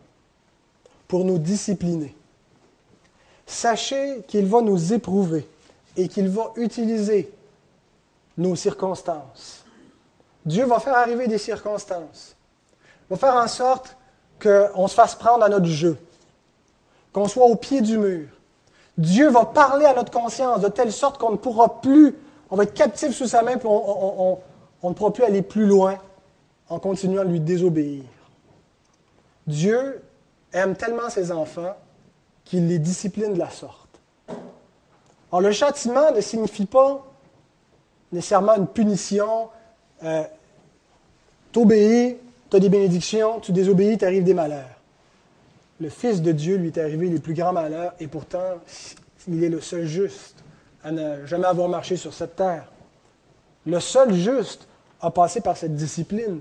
[1.06, 2.12] pour nous discipliner.
[3.46, 5.48] Sachez qu'il va nous éprouver
[5.96, 7.32] et qu'il va utiliser
[8.36, 9.62] nos circonstances.
[10.44, 12.34] Dieu va faire arriver des circonstances.
[13.08, 13.96] Va faire en sorte
[14.42, 15.96] qu'on se fasse prendre à notre jeu,
[17.12, 18.26] qu'on soit au pied du mur.
[18.96, 22.16] Dieu va parler à notre conscience de telle sorte qu'on ne pourra plus,
[22.50, 24.38] on va être captif sous sa main, puis on,
[24.82, 25.98] ne pourra plus aller plus loin
[26.68, 28.04] en continuant à lui désobéir.
[29.46, 30.02] Dieu
[30.52, 31.74] aime tellement ses enfants
[32.44, 33.88] qu'il les discipline de la sorte.
[35.30, 37.04] Alors, le châtiment ne signifie pas
[38.12, 39.48] nécessairement une punition.
[40.04, 40.22] Euh,
[41.50, 42.16] T'obéis,
[42.50, 44.80] tu as des bénédictions, tu désobéis, t'arrives des malheurs.
[45.80, 48.60] Le Fils de Dieu lui est arrivé les plus grands malheurs et pourtant,
[49.28, 50.36] il est le seul juste
[50.82, 52.70] à ne jamais avoir marché sur cette terre.
[53.66, 54.68] Le seul juste
[55.00, 56.40] a passé par cette discipline.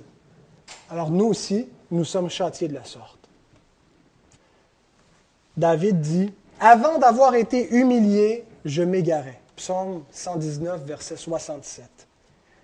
[0.89, 3.19] Alors nous aussi, nous sommes châtiés de la sorte.
[5.55, 9.39] David dit, avant d'avoir été humilié, je m'égarais.
[9.55, 11.85] Psaume 119, verset 67.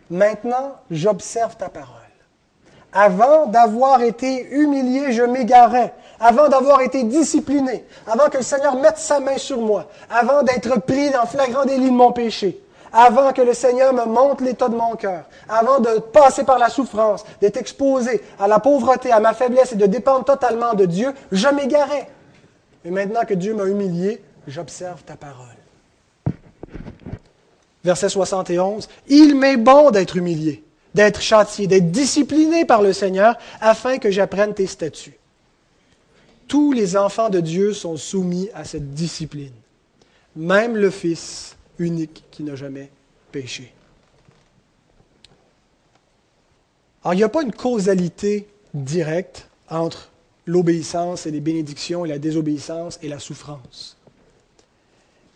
[0.10, 1.96] Maintenant, j'observe ta parole.
[2.92, 5.94] Avant d'avoir été humilié, je m'égarais.
[6.20, 7.86] Avant d'avoir été discipliné.
[8.06, 9.88] Avant que le Seigneur mette sa main sur moi.
[10.10, 12.62] Avant d'être pris dans flagrant délit de mon péché.
[12.92, 15.26] Avant que le Seigneur me montre l'état de mon cœur.
[15.48, 19.76] Avant de passer par la souffrance, d'être exposé à la pauvreté, à ma faiblesse et
[19.76, 22.10] de dépendre totalement de Dieu, je m'égarais.
[22.84, 25.46] Et maintenant que Dieu m'a humilié, j'observe ta parole.
[27.84, 30.64] Verset 71, Il m'est bon d'être humilié,
[30.96, 35.19] d'être châtié, d'être discipliné par le Seigneur, afin que j'apprenne tes statuts.
[36.50, 39.54] Tous les enfants de Dieu sont soumis à cette discipline,
[40.36, 42.90] même le Fils unique qui n'a jamais
[43.32, 43.72] péché.
[47.04, 50.10] Alors, il n'y a pas une causalité directe entre
[50.48, 53.96] l'obéissance et les bénédictions et la désobéissance et la souffrance.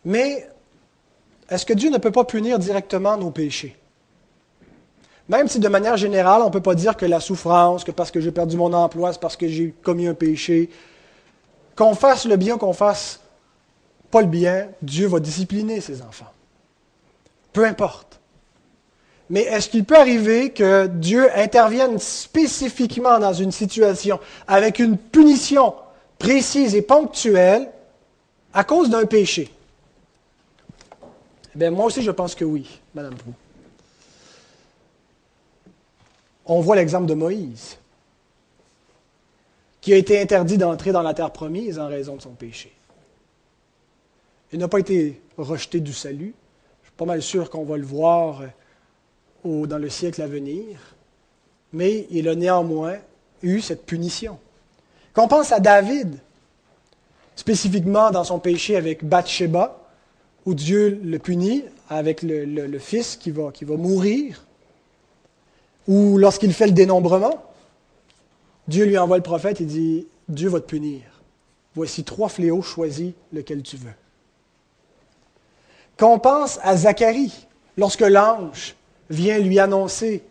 [0.04, 0.50] Mais
[1.48, 3.78] est-ce que Dieu ne peut pas punir directement nos péchés?
[5.30, 8.10] Même si de manière générale, on ne peut pas dire que la souffrance, que parce
[8.10, 10.72] que j'ai perdu mon emploi, c'est parce que j'ai commis un péché,
[11.76, 13.20] qu'on fasse le bien, qu'on fasse
[14.12, 16.32] pas le bien, Dieu va discipliner ses enfants.
[17.52, 18.20] Peu importe.
[19.30, 25.74] Mais est-ce qu'il peut arriver que Dieu intervienne spécifiquement dans une situation avec une punition
[26.20, 27.70] précise et ponctuelle
[28.54, 29.52] à cause d'un péché?
[31.60, 33.34] Eh moi aussi, je pense que oui, Madame Prou.
[36.46, 37.78] On voit l'exemple de Moïse,
[39.84, 42.72] qui a été interdit d'entrer dans la terre promise en raison de son péché.
[44.54, 46.34] Il n'a pas été rejeté du salut.
[46.84, 48.44] Je suis pas mal sûr qu'on va le voir
[49.46, 50.80] euh, dans le siècle à venir.
[51.74, 52.96] Mais il a néanmoins
[53.42, 54.40] eu cette punition.
[55.12, 56.18] Quand on pense à David,
[57.36, 59.86] spécifiquement dans son péché avec Bathsheba,
[60.46, 64.46] où Dieu le punit avec le, fils qui va mourir,
[65.90, 67.53] ou lorsqu'il fait le dénombrement,
[68.68, 71.02] Dieu lui envoie le prophète et dit, Dieu va te punir.
[71.76, 73.94] Voici trois fléaux, choisis lequel tu veux.
[75.98, 77.48] Qu'on pense à Zacharie,
[77.78, 78.76] lorsque l'ange
[79.10, 80.24] vient lui annoncer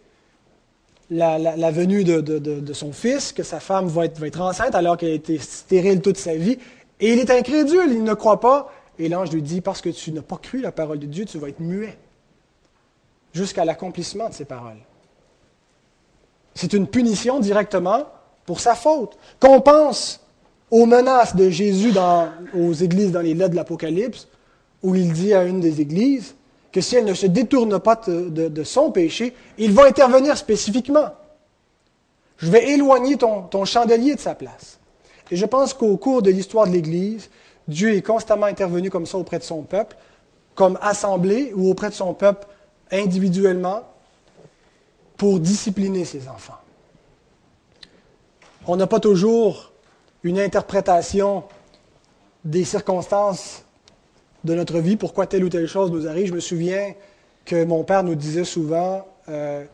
[1.11, 5.11] la, venue de, son fils, que sa femme va être, va être enceinte alors qu'elle
[5.11, 6.59] a été stérile toute sa vie.
[7.01, 8.73] Et il est incrédule, il ne croit pas.
[8.99, 11.39] Et l'ange lui dit, parce que tu n'as pas cru la parole de Dieu, tu
[11.39, 11.99] vas être muet
[13.33, 14.81] jusqu'à l'accomplissement de ces paroles.
[16.55, 18.07] C'est une punition directement
[18.47, 19.17] pour sa faute.
[19.41, 20.21] Qu'on pense
[20.71, 24.27] aux menaces de Jésus dans, aux églises dans les lettres de l'Apocalypse,
[24.83, 26.35] où il dit à une des églises
[26.73, 31.11] que si elle ne se détourne pas de, son péché, il va intervenir spécifiquement.
[32.39, 34.79] Je vais éloigner ton, ton chandelier de sa place.
[35.31, 37.29] Et je pense qu'au cours de l'histoire de l'Église,
[37.69, 39.97] Dieu est constamment intervenu comme ça auprès de son peuple,
[40.55, 42.47] comme assemblée ou auprès de son peuple
[42.91, 43.83] individuellement,
[45.17, 46.62] pour discipliner ses enfants.
[48.67, 49.73] On n'a pas toujours
[50.23, 51.45] une interprétation
[52.45, 53.65] des circonstances
[54.45, 56.29] de notre vie, pourquoi telle ou telle chose nous arrive.
[56.29, 56.95] Je me souviens
[57.45, 59.65] que mon père nous disait souvent euh,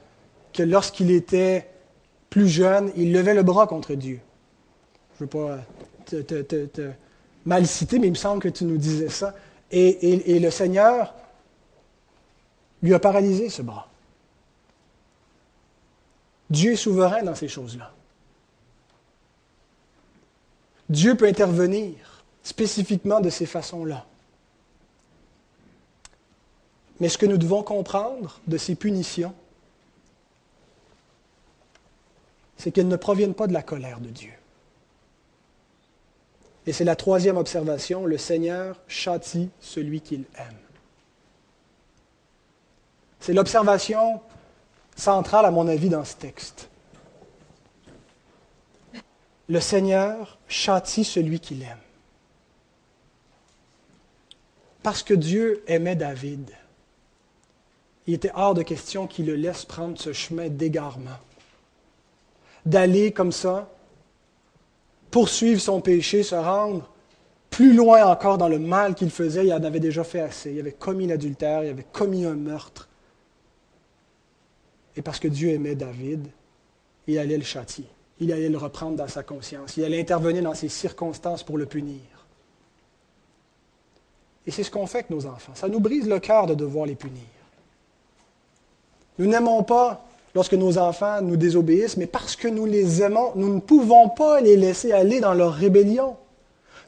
[0.52, 1.68] que lorsqu'il était
[2.30, 4.20] plus jeune, il levait le bras contre Dieu.
[5.18, 5.58] Je ne veux pas
[6.06, 6.90] te,
[7.44, 9.34] mal citer, mais il me semble que tu nous disais ça.
[9.70, 11.14] Et, et le Seigneur
[12.82, 13.88] lui a paralysé ce bras.
[16.48, 17.92] Dieu est souverain dans ces choses-là.
[20.88, 24.06] Dieu peut intervenir spécifiquement de ces façons-là.
[27.00, 29.34] Mais ce que nous devons comprendre de ces punitions,
[32.56, 34.32] c'est qu'elles ne proviennent pas de la colère de Dieu.
[36.66, 40.58] Et c'est la troisième observation, le Seigneur châtie celui qu'il aime.
[43.20, 44.20] C'est l'observation
[44.96, 46.67] centrale, à mon avis, dans ce texte.
[49.48, 51.78] Le Seigneur châtie celui qu'il aime.
[54.82, 56.50] Parce que Dieu aimait David,
[58.06, 61.18] il était hors de question qu'il le laisse prendre ce chemin d'égarement,
[62.64, 63.70] d'aller comme ça,
[65.10, 66.90] poursuivre son péché, se rendre
[67.50, 70.52] plus loin encore dans le mal qu'il faisait, il en avait déjà fait assez.
[70.52, 72.88] Il avait commis l'adultère, il avait commis un meurtre.
[74.96, 76.28] Et parce que Dieu aimait David,
[77.06, 77.86] il allait le châtier
[78.20, 79.76] il allait le reprendre dans sa conscience.
[79.76, 82.00] Il allait intervenir dans ces circonstances pour le punir.
[84.46, 85.52] Et c'est ce qu'on fait avec nos enfants.
[85.54, 87.22] Ça nous brise le cœur de devoir les punir.
[89.18, 90.04] Nous n'aimons pas
[90.34, 94.40] lorsque nos enfants nous désobéissent, mais parce que nous les aimons, nous ne pouvons pas
[94.40, 96.16] les laisser aller dans leur rébellion.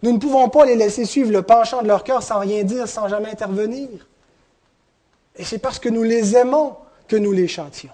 [0.02, 2.88] Nous ne pouvons pas les laisser suivre le penchant de leur cœur sans rien dire,
[2.88, 3.88] sans jamais intervenir.
[5.36, 6.76] Et c'est parce que nous les aimons
[7.06, 7.90] que nous les chantions.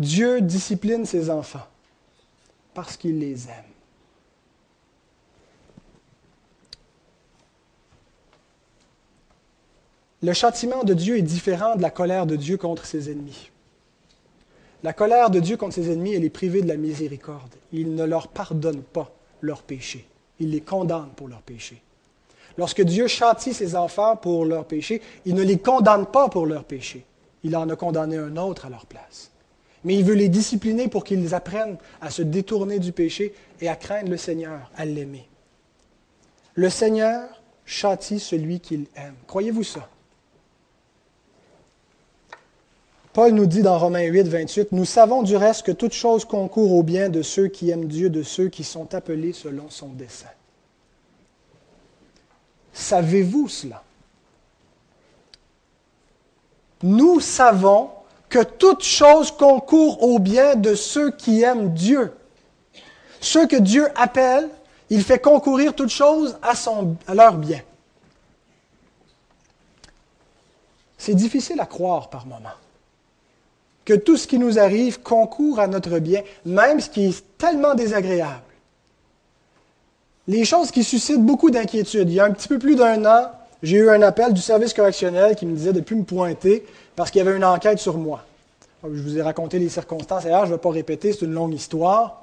[0.00, 1.66] Dieu discipline ses enfants
[2.72, 3.70] parce qu'il les aime.
[10.22, 13.50] Le châtiment de Dieu est différent de la colère de Dieu contre ses ennemis.
[14.82, 17.54] La colère de Dieu contre ses ennemis, elle est privée de la miséricorde.
[17.70, 19.10] Il ne leur pardonne pas
[19.42, 20.06] leurs péchés.
[20.38, 21.82] Il les condamne pour leurs péchés.
[22.56, 26.64] Lorsque Dieu châtie ses enfants pour leurs péchés, il ne les condamne pas pour leurs
[26.64, 27.04] péchés.
[27.44, 29.30] Il en a condamné un autre à leur place.
[29.84, 33.76] Mais il veut les discipliner pour qu'ils apprennent à se détourner du péché et à
[33.76, 35.28] craindre le Seigneur, à l'aimer.
[36.54, 39.14] Le Seigneur châtie celui qu'il aime.
[39.26, 39.88] Croyez-vous ça?
[43.12, 46.72] Paul nous dit dans Romains 8, 28, Nous savons du reste que toute chose concourt
[46.74, 50.28] au bien de ceux qui aiment Dieu, de ceux qui sont appelés selon son dessein.
[52.72, 53.82] Savez-vous cela?
[56.82, 57.90] Nous savons
[58.30, 62.12] que toute chose concourt au bien de ceux qui aiment Dieu.
[63.20, 64.48] Ceux que Dieu appelle,
[64.88, 66.54] il fait concourir toute chose à,
[67.14, 67.60] leur bien.
[70.96, 72.48] C'est difficile à croire par moments
[73.84, 77.74] que tout ce qui nous arrive concourt à notre bien, même ce qui est tellement
[77.74, 78.42] désagréable.
[80.28, 82.08] Les choses qui suscitent beaucoup d'inquiétude.
[82.08, 84.72] Il y a un petit peu plus d'un an, j'ai eu un appel du service
[84.72, 86.64] correctionnel qui me disait de ne plus me pointer
[86.96, 88.24] parce qu'il y avait une enquête sur moi.
[88.82, 91.54] Je vous ai raconté les circonstances ailleurs, je ne vais pas répéter, c'est une longue
[91.54, 92.22] histoire.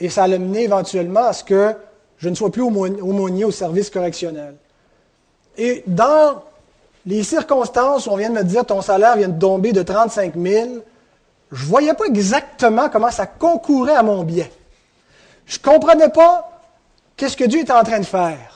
[0.00, 1.74] Et ça allait mener éventuellement à ce que
[2.18, 4.56] je ne sois plus aumônier au service correctionnel.
[5.56, 6.42] Et dans
[7.06, 10.34] les circonstances où on vient de me dire ton salaire vient de tomber de 35
[10.34, 10.68] 000,
[11.52, 14.46] je ne voyais pas exactement comment ça concourait à mon bien.
[15.46, 16.50] Je ne comprenais pas
[17.16, 18.53] qu'est-ce que Dieu était en train de faire.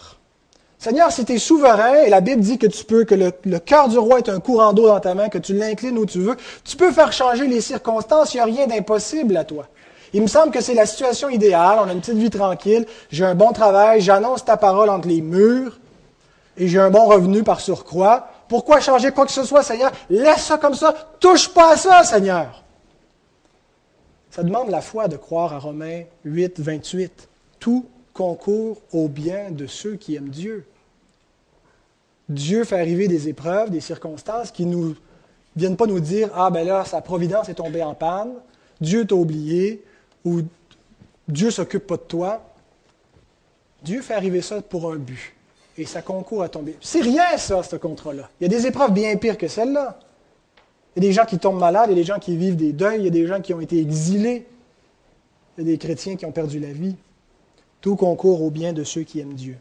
[0.79, 3.89] Seigneur, si tu es souverain, et la Bible dit que tu peux, que le, cœur
[3.89, 6.37] du roi est un courant d'eau dans ta main, que tu l'inclines où tu veux,
[6.65, 9.67] tu peux faire changer les circonstances, il n'y a rien d'impossible à toi.
[10.13, 13.25] Il me semble que c'est la situation idéale, on a une petite vie tranquille, j'ai
[13.25, 15.81] un bon travail, j'annonce ta parole entre les murs,
[16.57, 18.29] et j'ai un bon revenu par surcroît.
[18.49, 19.91] Pourquoi changer quoi que ce soit, Seigneur?
[20.09, 22.63] Laisse ça comme ça, touche pas à ça, Seigneur.
[24.31, 27.29] Ça demande la foi de croire à Romains 8, 28.
[27.59, 27.85] Tout
[28.19, 30.67] concourt au bien de ceux qui aiment Dieu.
[32.29, 34.93] Dieu fait arriver des épreuves, des circonstances qui ne
[35.55, 38.33] viennent pas nous dire Ah, ben là, sa providence est tombée en panne,
[38.81, 39.85] Dieu t'a oublié,
[40.25, 40.41] ou
[41.29, 42.43] Dieu s'occupe pas de toi.
[43.85, 45.33] Dieu fait arriver ça pour un but.
[45.77, 46.77] Et ça concourt à tomber.
[46.81, 48.29] C'est rien, ça, ce contrat-là.
[48.41, 50.01] Il y a des épreuves bien pires que celle-là.
[50.97, 52.57] Il y a des gens qui tombent malades, il y a des gens qui vivent
[52.57, 54.45] des deuils, il y a des gens qui ont été exilés,
[55.57, 56.97] il y a des chrétiens qui ont perdu la vie.
[57.81, 59.57] Tout concourt au bien de ceux qui aiment Dieu.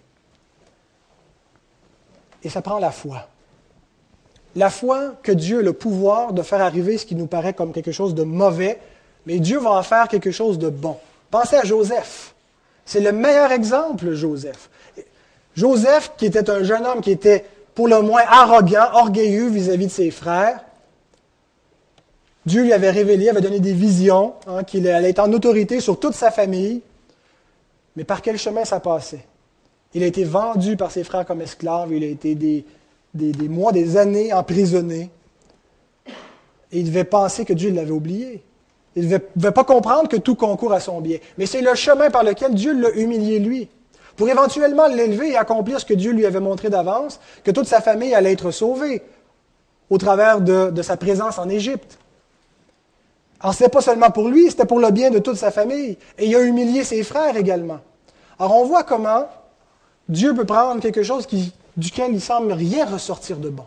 [2.43, 3.27] Et ça prend la foi.
[4.55, 7.73] La foi que Dieu a le pouvoir de faire arriver ce qui nous paraît comme
[7.73, 8.79] quelque chose de mauvais,
[9.25, 10.97] mais Dieu va en faire quelque chose de bon.
[11.29, 12.33] Pensez à Joseph.
[12.85, 14.69] C'est le meilleur exemple, Joseph.
[15.55, 17.45] Joseph, qui était un jeune homme qui était
[17.75, 20.61] pour le moins arrogant, orgueilleux vis-à-vis de ses frères,
[22.45, 25.99] Dieu lui avait révélé, avait donné des visions, hein, qu'il allait être en autorité sur
[25.99, 26.81] toute sa famille.
[27.97, 29.25] Mais par quel chemin ça passait?
[29.95, 32.63] Il a été vendu par ses frères comme esclave, il a été des,
[33.49, 35.09] mois, des années emprisonné.
[36.71, 38.43] Et il devait penser que Dieu l'avait oublié.
[38.95, 41.17] Il ne devait, pas comprendre que tout concourt à son bien.
[41.39, 43.67] Mais c'est le chemin par lequel Dieu l'a humilié lui,
[44.15, 47.81] pour éventuellement l'élever et accomplir ce que Dieu lui avait montré d'avance, que toute sa
[47.81, 49.01] famille allait être sauvée
[49.89, 51.97] au travers de, de sa présence en Égypte.
[53.39, 55.97] Alors, ce n'était pas seulement pour lui, c'était pour le bien de toute sa famille.
[56.19, 57.79] Et il a humilié ses frères également.
[58.39, 59.27] Alors, on voit comment
[60.09, 61.27] Dieu peut prendre quelque chose
[61.75, 63.65] duquel il semble rien ressortir de bon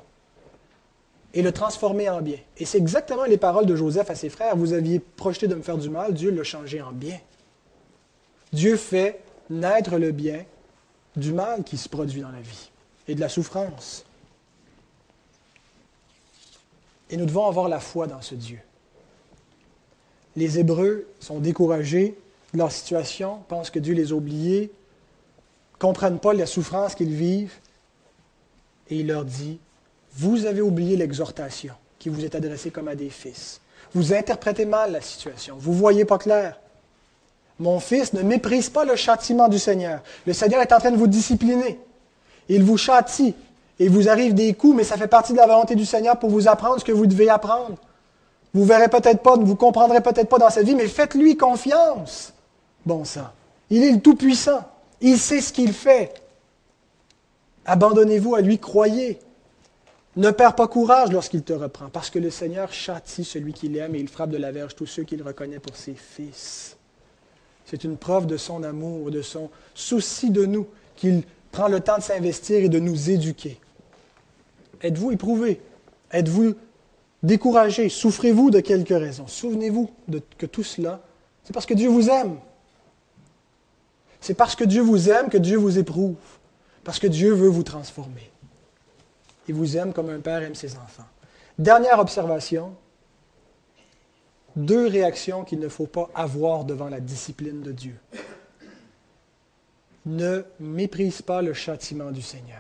[1.33, 2.39] et le transformer en bien.
[2.59, 4.57] Et c'est exactement les paroles de Joseph à ses frères.
[4.57, 7.18] Vous aviez projeté de me faire du mal, Dieu l'a changé en bien.
[8.53, 10.45] Dieu fait naître le bien
[11.16, 12.71] du mal qui se produit dans la vie
[13.07, 14.05] et de la souffrance.
[17.11, 18.59] Et nous devons avoir la foi dans ce Dieu.
[20.37, 22.16] Les Hébreux sont découragés
[22.55, 24.70] leur situation, pensent que Dieu les a oubliés,
[25.78, 27.55] comprennent pas la souffrance qu'ils vivent,
[28.88, 29.59] et il leur dit,
[30.14, 33.61] vous avez oublié l'exhortation qui vous est adressée comme à des fils.
[33.94, 35.57] Vous interprétez mal la situation.
[35.59, 36.59] Vous ne voyez pas clair.
[37.59, 40.01] Mon fils, ne méprise pas le châtiment du Seigneur.
[40.26, 41.78] Le Seigneur est en train de vous discipliner.
[42.48, 43.34] Il vous châtie.
[43.78, 46.30] Il vous arrive des coups, mais ça fait partie de la volonté du Seigneur pour
[46.30, 47.76] vous apprendre ce que vous devez apprendre.
[48.53, 52.32] Vous verrez peut-être pas, vous comprendrez peut-être pas dans cette vie, mais faites-lui confiance.
[52.87, 53.28] Bon sang.
[53.68, 54.68] Il est le Tout-Puissant.
[55.01, 56.14] Il sait ce qu'il fait.
[57.66, 59.18] Abandonnez-vous à lui, croyez.
[60.16, 63.95] Ne perds pas courage lorsqu'il te reprend, parce que le Seigneur châtie celui qu'il aime
[63.95, 66.76] et il frappe de la verge tous ceux qu'il reconnaît pour ses fils.
[67.64, 70.66] C'est une preuve de son amour, de son souci de nous,
[70.97, 71.22] qu'il
[71.53, 73.61] prend le temps de s'investir et de nous éduquer.
[74.83, 75.61] Êtes-vous éprouvé?
[76.11, 76.55] Êtes-vous
[77.22, 77.89] découragé?
[77.89, 79.28] Souffrez-vous de quelques raisons?
[79.28, 79.91] Souvenez-vous
[80.37, 81.01] que tout cela,
[81.45, 82.37] c'est parce que Dieu vous aime.
[84.21, 86.16] C'est parce que Dieu vous aime que Dieu vous éprouve.
[86.85, 88.31] Parce que Dieu veut vous transformer.
[89.49, 91.07] Il vous aime comme un père aime ses enfants.
[91.59, 92.75] Dernière observation,
[94.57, 97.97] deux réactions qu'il ne faut pas avoir devant la discipline de Dieu.
[100.07, 102.59] Ne méprise pas le châtiment du Seigneur.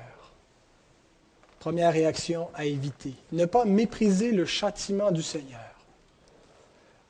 [1.58, 3.14] Première réaction à éviter.
[3.32, 5.60] Ne pas mépriser le châtiment du Seigneur.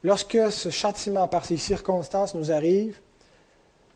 [0.02, 2.98] Lorsque ce châtiment par ces circonstances nous arrive,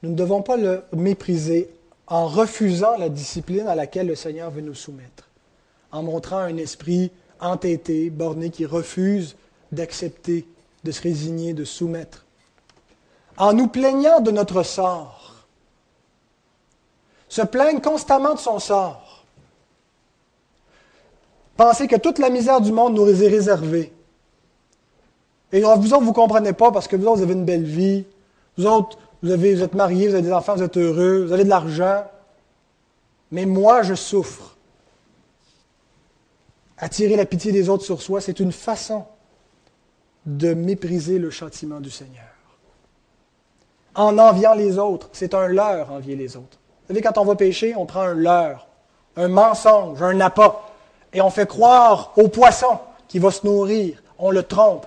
[0.04, 1.70] nous ne devons pas le mépriser
[2.06, 5.30] en refusant la discipline à laquelle le Seigneur veut nous soumettre,
[5.90, 9.34] en montrant un esprit entêté, borné, qui refuse
[9.72, 10.46] d'accepter,
[10.84, 12.26] de se résigner, de soumettre,
[13.38, 15.46] en nous plaignant de notre sort,
[17.28, 19.24] se plaignre constamment de son sort,
[21.56, 23.90] penser que toute la misère du monde nous est réservée.
[25.50, 28.04] Et vous autres, vous ne comprenez pas parce que vous autres, avez une belle vie.
[28.58, 31.32] Vous autres, vous, avez, vous êtes marié, vous avez des enfants, vous êtes heureux, vous
[31.32, 32.04] avez de l'argent.
[33.30, 34.54] Mais moi, je souffre.
[36.76, 39.06] Attirer la pitié des autres sur soi, c'est une façon
[40.26, 42.22] de mépriser le châtiment du Seigneur.
[43.94, 46.58] En enviant les autres, c'est un leurre envier les autres.
[46.82, 48.68] Vous savez, quand on va pécher, on prend un leurre,
[49.16, 50.60] un mensonge, un appât,
[51.14, 54.02] et on fait croire au poisson qui va se nourrir.
[54.18, 54.86] On le trompe.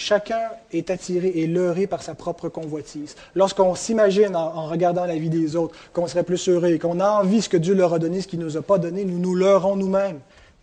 [0.00, 3.16] Chacun est attiré et leurré par sa propre convoitise.
[3.34, 7.10] Lorsqu'on s'imagine en, regardant la vie des autres qu'on serait plus heureux et qu'on a
[7.10, 9.18] envie ce que Dieu leur a donné, ce qu'il ne nous a pas donné, nous
[9.18, 10.20] nous leurrons nous-mêmes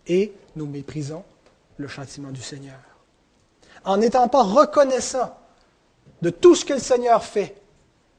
[0.08, 1.22] et nous méprisons
[1.76, 2.80] le châtiment du Seigneur.
[3.84, 5.32] En n'étant pas reconnaissants
[6.20, 7.54] de tout ce que le Seigneur fait,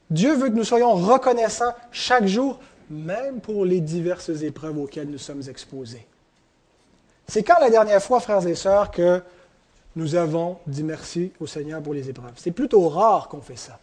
[0.08, 2.58] Dieu veut que nous soyons reconnaissants chaque jour,
[2.88, 6.06] même pour les diverses épreuves auxquelles nous sommes exposés.
[7.28, 9.22] C'est quand la dernière fois, frères et sœurs, que
[9.96, 12.32] nous avons dit merci au Seigneur pour les épreuves.
[12.36, 13.78] C'est plutôt rare qu'on fait ça.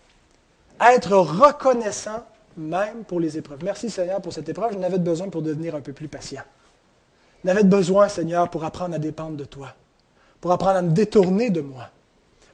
[0.79, 2.23] Être reconnaissant
[2.55, 3.59] même pour les épreuves.
[3.63, 4.73] Merci Seigneur pour cette épreuve.
[4.73, 6.43] J'en avais besoin pour devenir un peu plus patient.
[7.43, 9.73] J'en avais besoin, Seigneur, pour apprendre à dépendre de toi,
[10.41, 11.89] pour apprendre à me détourner de moi,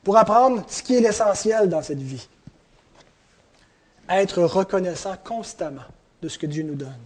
[0.03, 2.27] pour apprendre ce qui est l'essentiel dans cette vie.
[4.09, 5.81] Être reconnaissant constamment
[6.21, 6.99] de ce que Dieu nous donne.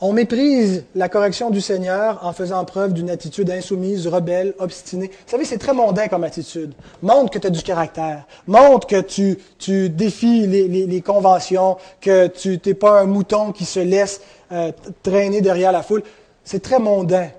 [0.00, 5.08] On méprise la correction du Seigneur en faisant preuve d'une attitude insoumise, rebelle, obstinée.
[5.08, 6.72] Vous savez, c'est très mondain comme attitude.
[7.02, 8.24] Montre que tu as du caractère.
[8.46, 13.80] Montre que tu, défies les, les, conventions, que tu n'es pas un mouton qui se
[13.80, 14.20] laisse
[14.52, 14.70] euh,
[15.02, 16.04] traîner derrière la foule.
[16.44, 17.30] C'est très mondain.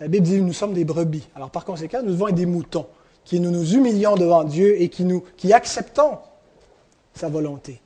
[0.00, 1.28] La Bible dit nous sommes des brebis.
[1.36, 2.86] Alors par conséquent, nous devons être des moutons,
[3.26, 6.16] qui nous nous humilions devant Dieu et qui, nous, qui acceptons
[7.12, 7.82] sa volonté.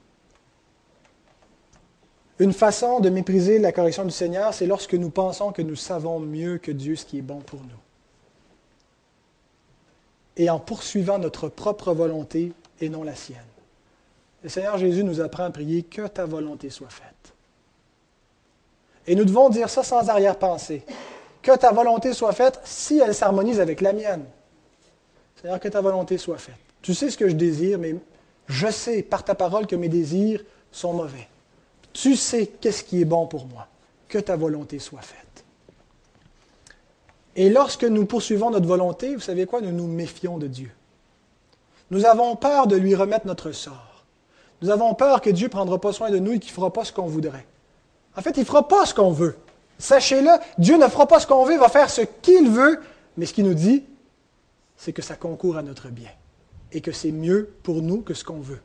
[2.38, 6.20] Une façon de mépriser la correction du Seigneur, c'est lorsque nous pensons que nous savons
[6.20, 7.68] mieux que Dieu ce qui est bon pour nous.
[10.36, 13.38] Et en poursuivant notre propre volonté et non la sienne.
[14.44, 17.34] Le Seigneur Jésus nous apprend à prier que ta volonté soit faite.
[19.08, 20.84] Et nous devons dire ça sans arrière-pensée.
[21.42, 24.24] Que ta volonté soit faite si elle s'harmonise avec la mienne.
[25.34, 26.54] C'est-à-dire que ta volonté soit faite.
[26.82, 27.96] Tu sais ce que je désire, mais
[28.46, 31.26] je sais par ta parole que mes désirs sont mauvais.
[32.00, 33.66] Tu sais qu'est-ce qui est bon pour moi.
[34.06, 35.44] Que ta volonté soit faite.
[37.34, 40.70] Et lorsque nous poursuivons notre volonté, vous savez quoi, nous nous méfions de Dieu.
[41.90, 44.04] Nous avons peur de lui remettre notre sort.
[44.62, 46.72] Nous avons peur que Dieu ne prendra pas soin de nous et qu'il ne fera
[46.72, 47.46] pas ce qu'on voudrait.
[48.16, 49.36] En fait, il ne fera pas ce qu'on veut.
[49.78, 52.80] Sachez-le, Dieu ne fera pas ce qu'on veut, il va faire ce qu'il veut,
[53.16, 53.82] mais ce qu'il nous dit,
[54.76, 56.10] c'est que ça concourt à notre bien
[56.70, 58.60] et que c'est mieux pour nous que ce qu'on veut.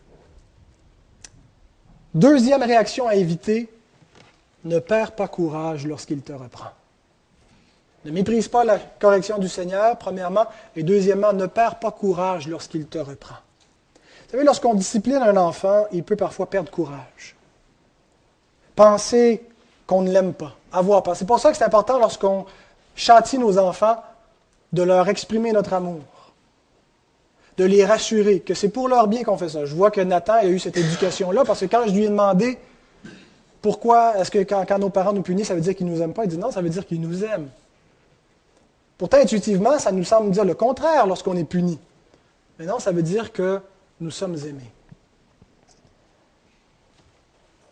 [2.13, 3.69] Deuxième réaction à éviter,
[4.65, 6.69] ne perds pas courage lorsqu'il te reprend.
[8.05, 10.45] Ne méprise pas la correction du Seigneur, premièrement,
[10.75, 13.35] et deuxièmement, ne perds pas courage lorsqu'il te reprend.
[13.95, 17.35] Vous savez, lorsqu'on discipline un enfant, il peut parfois perdre courage.
[18.75, 19.43] Penser
[19.87, 21.15] qu'on ne l'aime pas, avoir peur.
[21.15, 22.45] C'est pour ça que c'est important lorsqu'on
[22.95, 23.97] châtie nos enfants
[24.71, 26.01] de leur exprimer notre amour
[27.57, 29.65] de les rassurer que c'est pour leur bien qu'on fait ça.
[29.65, 32.57] Je vois que Nathan a eu cette éducation-là parce que quand je lui ai demandé
[33.61, 36.13] pourquoi est-ce que quand, nos parents nous punissent, ça veut dire qu'ils ne nous aiment
[36.13, 37.49] pas, il dit non, ça veut dire qu'ils nous aiment.
[38.97, 41.79] Pourtant, intuitivement, ça nous semble dire le contraire lorsqu'on est puni.
[42.59, 43.59] Mais non, ça veut dire que
[43.99, 44.71] nous sommes aimés.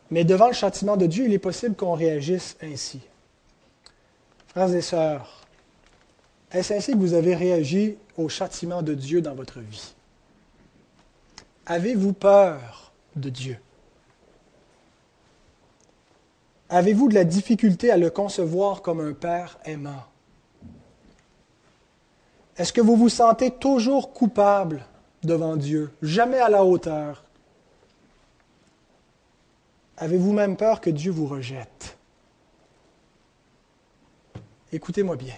[0.09, 2.99] Mais devant le châtiment de Dieu, il est possible qu'on réagisse ainsi.
[4.47, 5.40] Frères et sœurs,
[6.52, 9.93] est-ce ainsi que vous avez réagi au châtiment de Dieu dans votre vie?
[11.66, 13.58] Avez-vous peur de Dieu?
[16.70, 20.04] Avez-vous de la difficulté à le concevoir comme un Père aimant?
[22.58, 24.86] Est-ce que vous vous sentez toujours coupable
[25.24, 27.24] devant Dieu, jamais à la hauteur?
[29.97, 31.97] Avez-vous même peur que Dieu vous rejette?
[34.72, 35.36] Écoutez-moi bien.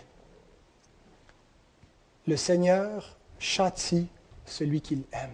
[2.27, 4.07] Le Seigneur châtie
[4.45, 5.33] celui qu'il aime.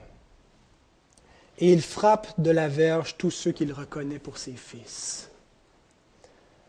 [1.58, 5.30] Et il frappe de la verge tous ceux qu'il reconnaît pour ses fils.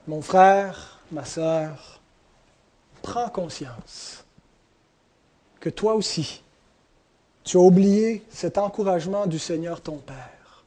[0.07, 2.01] Mon frère, ma sœur,
[3.03, 4.25] prends conscience
[5.61, 6.43] que toi aussi,
[7.45, 10.65] tu as oublié cet encouragement du Seigneur ton Père,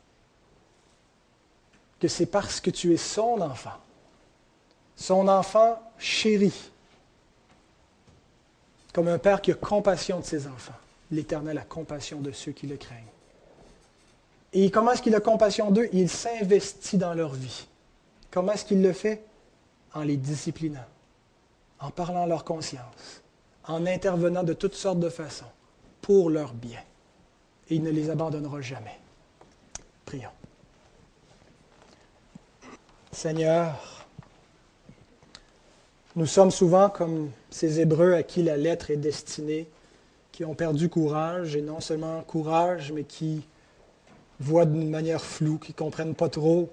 [2.00, 3.80] que c'est parce que tu es son enfant,
[4.96, 6.54] son enfant chéri,
[8.94, 10.74] comme un père qui a compassion de ses enfants.
[11.12, 13.04] L'Éternel a compassion de ceux qui le craignent.
[14.54, 15.90] Et comment est-ce qu'il a compassion d'eux?
[15.92, 17.68] Il s'investit dans leur vie.
[18.32, 19.24] Comment est-ce qu'il le fait?
[19.96, 20.86] En les disciplinant,
[21.80, 23.22] en parlant à leur conscience,
[23.68, 25.46] en intervenant de toutes sortes de façons
[26.02, 26.80] pour leur bien.
[27.70, 29.00] Et il ne les abandonnera jamais.
[30.06, 30.30] Prions.
[33.12, 34.03] Seigneur,
[36.16, 39.68] nous sommes souvent comme ces Hébreux à qui la lettre est destinée,
[40.32, 43.44] qui ont perdu courage, et non seulement courage, mais qui
[44.40, 46.70] voient d'une manière floue, qui ne comprennent pas trop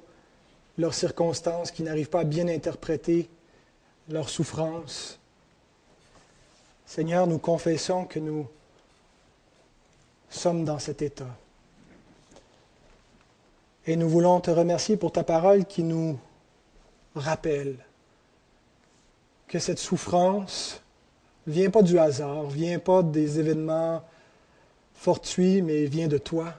[0.76, 3.28] leurs circonstances, qui n'arrivent pas à bien interpréter
[4.09, 5.18] leurs souffrances.
[6.84, 8.47] Seigneur, nous confessons que nous
[10.28, 11.36] sommes dans cet état.
[13.86, 16.18] Et nous voulons te remercier pour ta parole qui nous
[17.14, 17.76] rappelle
[19.51, 20.80] que cette souffrance
[21.44, 24.01] vient pas du hasard, vient pas des événements
[24.94, 26.55] fortuits, mais vient de toi.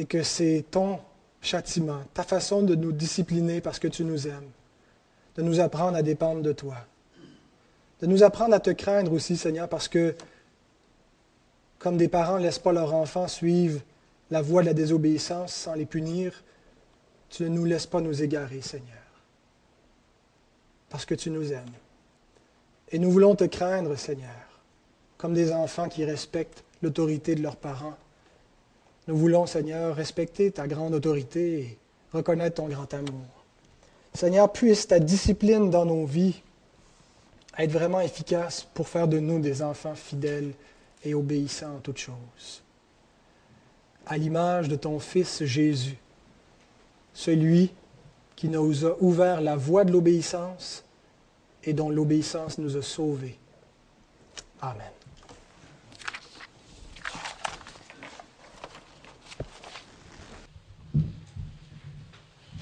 [0.00, 0.98] Et que c'est ton
[1.40, 4.50] châtiment, ta façon de nous discipliner parce que tu nous aimes,
[5.36, 6.78] de nous apprendre à dépendre de toi,
[8.00, 10.16] de nous apprendre à te craindre aussi, Seigneur, parce que
[11.78, 13.80] comme des parents ne laissent pas leurs enfants suivre
[14.32, 16.42] la voie de la désobéissance sans les punir,
[17.28, 19.01] tu ne nous laisses pas nous égarer, Seigneur,
[20.92, 21.64] parce que tu nous aimes.
[22.90, 24.60] Et nous voulons te craindre, Seigneur,
[25.16, 27.96] comme des enfants qui respectent l'autorité de leurs parents.
[29.08, 31.78] Nous voulons, Seigneur, respecter ta grande autorité et
[32.12, 33.24] reconnaître ton grand amour.
[34.12, 36.42] Seigneur, puisse ta discipline dans nos vies
[37.56, 40.52] être vraiment efficace pour faire de nous des enfants fidèles
[41.06, 42.62] et obéissants en toutes choses.
[44.04, 45.96] À l'image de ton Fils Jésus,
[47.14, 47.72] celui
[48.42, 50.82] qui nous a ouvert la voie de l'obéissance
[51.62, 53.38] et dont l'obéissance nous a sauvés.
[54.60, 54.90] Amen.